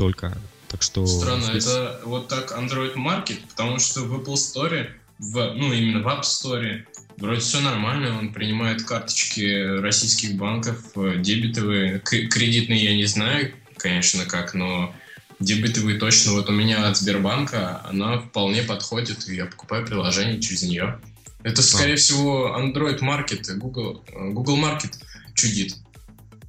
только. 0.00 0.34
Так 0.68 0.80
что... 0.82 1.06
Странно, 1.06 1.50
здесь... 1.50 1.66
это 1.66 2.00
вот 2.04 2.28
так 2.28 2.52
Android 2.52 2.94
Market, 2.94 3.40
потому 3.50 3.78
что 3.78 4.00
в 4.00 4.14
Apple 4.18 4.34
Store, 4.34 4.86
в, 5.18 5.54
ну 5.54 5.72
именно 5.74 6.02
в 6.02 6.08
App 6.08 6.22
Store, 6.22 6.86
вроде 7.18 7.40
все 7.40 7.60
нормально, 7.60 8.18
он 8.18 8.32
принимает 8.32 8.82
карточки 8.82 9.78
российских 9.80 10.36
банков, 10.36 10.78
э, 10.96 11.16
дебетовые, 11.18 12.00
кредитные 12.00 12.82
я 12.82 12.96
не 12.96 13.04
знаю, 13.04 13.52
конечно, 13.76 14.24
как, 14.24 14.54
но 14.54 14.94
дебетовые 15.38 15.98
точно. 15.98 16.32
Вот 16.32 16.48
у 16.48 16.52
меня 16.52 16.88
от 16.88 16.96
Сбербанка 16.96 17.82
она 17.84 18.20
вполне 18.20 18.62
подходит, 18.62 19.28
и 19.28 19.34
я 19.34 19.44
покупаю 19.44 19.84
приложение 19.84 20.40
через 20.40 20.62
нее. 20.62 20.98
Это, 21.42 21.60
скорее 21.62 21.94
а. 21.94 21.98
всего, 21.98 22.56
Android 22.58 23.00
Market, 23.00 23.52
Google, 23.56 24.02
э, 24.08 24.30
Google 24.30 24.56
Market 24.56 24.94
чудит. 25.34 25.76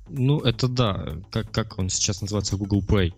Ну, 0.08 0.40
это 0.40 0.70
да. 0.70 1.18
Как, 1.32 1.52
как 1.52 1.80
он 1.80 1.90
сейчас 1.90 2.22
называется? 2.22 2.56
Google 2.56 2.82
Play. 2.82 3.14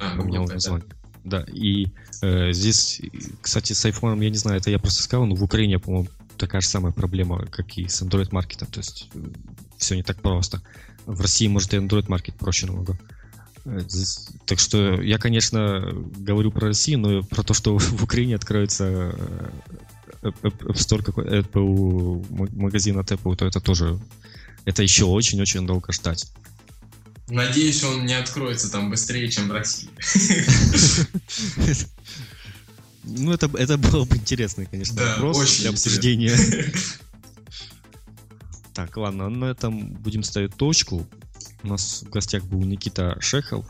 А, 0.00 0.16
поменял 0.16 0.46
название. 0.46 0.88
Да. 1.24 1.40
да, 1.40 1.52
и 1.52 1.88
э, 2.22 2.52
здесь, 2.52 3.00
кстати, 3.40 3.74
с 3.74 3.84
iPhone, 3.84 4.22
я 4.24 4.30
не 4.30 4.36
знаю, 4.36 4.58
это 4.58 4.70
я 4.70 4.78
просто 4.78 5.02
сказал, 5.02 5.26
но 5.26 5.34
в 5.34 5.42
Украине, 5.42 5.78
по-моему, 5.78 6.08
такая 6.38 6.62
же 6.62 6.68
самая 6.68 6.92
проблема, 6.92 7.46
как 7.46 7.76
и 7.76 7.86
с 7.86 8.02
Android 8.02 8.28
маркетом. 8.32 8.68
То 8.68 8.80
есть 8.80 9.08
э, 9.14 9.18
все 9.76 9.94
не 9.94 10.02
так 10.02 10.20
просто. 10.22 10.62
В 11.06 11.20
России, 11.20 11.46
может, 11.46 11.74
и 11.74 11.76
Android 11.76 12.06
маркет 12.08 12.34
проще 12.36 12.66
намного. 12.66 12.98
Э, 13.66 13.80
так 14.46 14.58
что 14.58 15.00
я, 15.02 15.18
конечно, 15.18 15.92
говорю 16.16 16.50
про 16.50 16.68
Россию, 16.68 16.98
но 17.00 17.22
про 17.22 17.42
то, 17.42 17.54
что 17.54 17.78
в 17.78 18.02
Украине 18.02 18.36
откроется 18.36 19.14
э, 20.22 20.28
App 20.42 20.74
Store 20.74 21.02
какой 21.02 21.26
Apple, 21.26 22.26
магазин 22.56 22.98
от 22.98 23.12
Apple, 23.12 23.36
то 23.36 23.46
это 23.46 23.60
тоже 23.60 24.00
это 24.64 24.82
еще 24.82 25.04
очень-очень 25.04 25.66
долго 25.66 25.92
ждать. 25.92 26.30
Надеюсь, 27.30 27.82
он 27.84 28.06
не 28.06 28.14
откроется 28.14 28.70
там 28.70 28.90
быстрее, 28.90 29.30
чем 29.30 29.48
в 29.48 29.52
России. 29.52 29.90
Ну, 33.02 33.32
это, 33.32 33.50
это 33.56 33.78
было 33.78 34.04
бы 34.04 34.16
интересный, 34.16 34.66
конечно, 34.66 34.94
да, 34.94 35.14
вопрос 35.14 35.38
очень 35.38 35.60
для 35.62 35.70
обсуждения. 35.70 36.36
Так, 38.72 38.96
ладно, 38.96 39.28
на 39.28 39.46
этом 39.46 39.94
будем 39.94 40.22
ставить 40.22 40.54
точку. 40.54 41.06
У 41.62 41.68
нас 41.68 42.02
в 42.02 42.10
гостях 42.10 42.44
был 42.44 42.60
Никита 42.60 43.16
Шехов. 43.20 43.66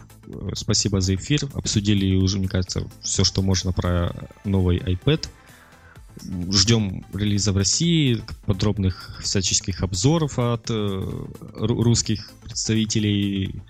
Спасибо 0.54 1.00
за 1.00 1.14
эфир. 1.14 1.48
Обсудили 1.54 2.14
уже, 2.14 2.38
мне 2.38 2.48
кажется, 2.48 2.86
все, 3.02 3.24
что 3.24 3.42
можно 3.42 3.72
про 3.72 4.14
новый 4.44 4.78
iPad. 4.78 5.26
Ждем 6.50 7.04
релиза 7.14 7.52
в 7.52 7.56
России, 7.56 8.22
подробных 8.46 9.20
всяческих 9.22 9.82
обзоров 9.82 10.38
от 10.38 10.70
э, 10.70 11.26
русских 11.54 12.30
представителей 12.42 13.62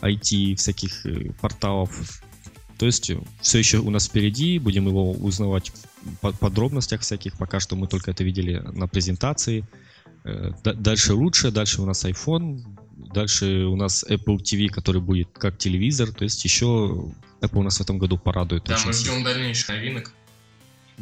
IT, 0.00 0.56
всяких 0.56 1.06
э, 1.06 1.30
порталов. 1.40 2.22
То 2.78 2.86
есть 2.86 3.10
э, 3.10 3.18
все 3.40 3.58
еще 3.58 3.78
у 3.78 3.90
нас 3.90 4.08
впереди, 4.08 4.58
будем 4.58 4.88
его 4.88 5.12
узнавать 5.12 5.72
в 6.22 6.32
подробностях 6.32 7.02
всяких. 7.02 7.38
Пока 7.38 7.60
что 7.60 7.76
мы 7.76 7.86
только 7.86 8.10
это 8.10 8.24
видели 8.24 8.58
на 8.72 8.88
презентации. 8.88 9.64
Дальше 10.62 11.14
лучше, 11.14 11.50
дальше 11.50 11.82
у 11.82 11.86
нас 11.86 12.04
iPhone, 12.04 12.62
дальше 13.12 13.64
у 13.64 13.76
нас 13.76 14.04
Apple 14.08 14.38
TV, 14.38 14.68
который 14.68 15.00
будет 15.00 15.30
как 15.32 15.58
телевизор. 15.58 16.12
То 16.12 16.24
есть 16.24 16.44
еще 16.44 17.12
Apple 17.40 17.58
у 17.58 17.62
нас 17.62 17.78
в 17.78 17.80
этом 17.80 17.98
году 17.98 18.18
порадует. 18.18 18.64
Да, 18.64 18.78
мы 18.86 18.92
ждем 18.92 19.24
дальнейших 19.24 19.68
новинок. 19.68 20.12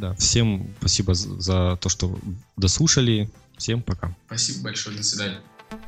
Да, 0.01 0.15
всем 0.15 0.67
спасибо 0.79 1.13
за 1.13 1.77
то, 1.79 1.87
что 1.87 2.19
дослушали. 2.57 3.29
Всем 3.57 3.83
пока. 3.83 4.15
Спасибо 4.25 4.63
большое, 4.63 4.97
до 4.97 5.03
свидания. 5.03 5.39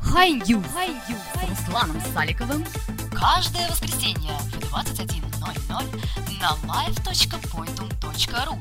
Хай-ю 0.02 0.63
Хай-ю 0.71 1.17
с 1.34 1.38
Русланом 1.49 1.99
Саликовым 2.13 2.63
каждое 3.12 3.67
воскресенье 3.69 4.38
в 4.38 4.60
21.00 4.71 6.39
на 6.39 6.52
live.pointum.ru 6.71 8.56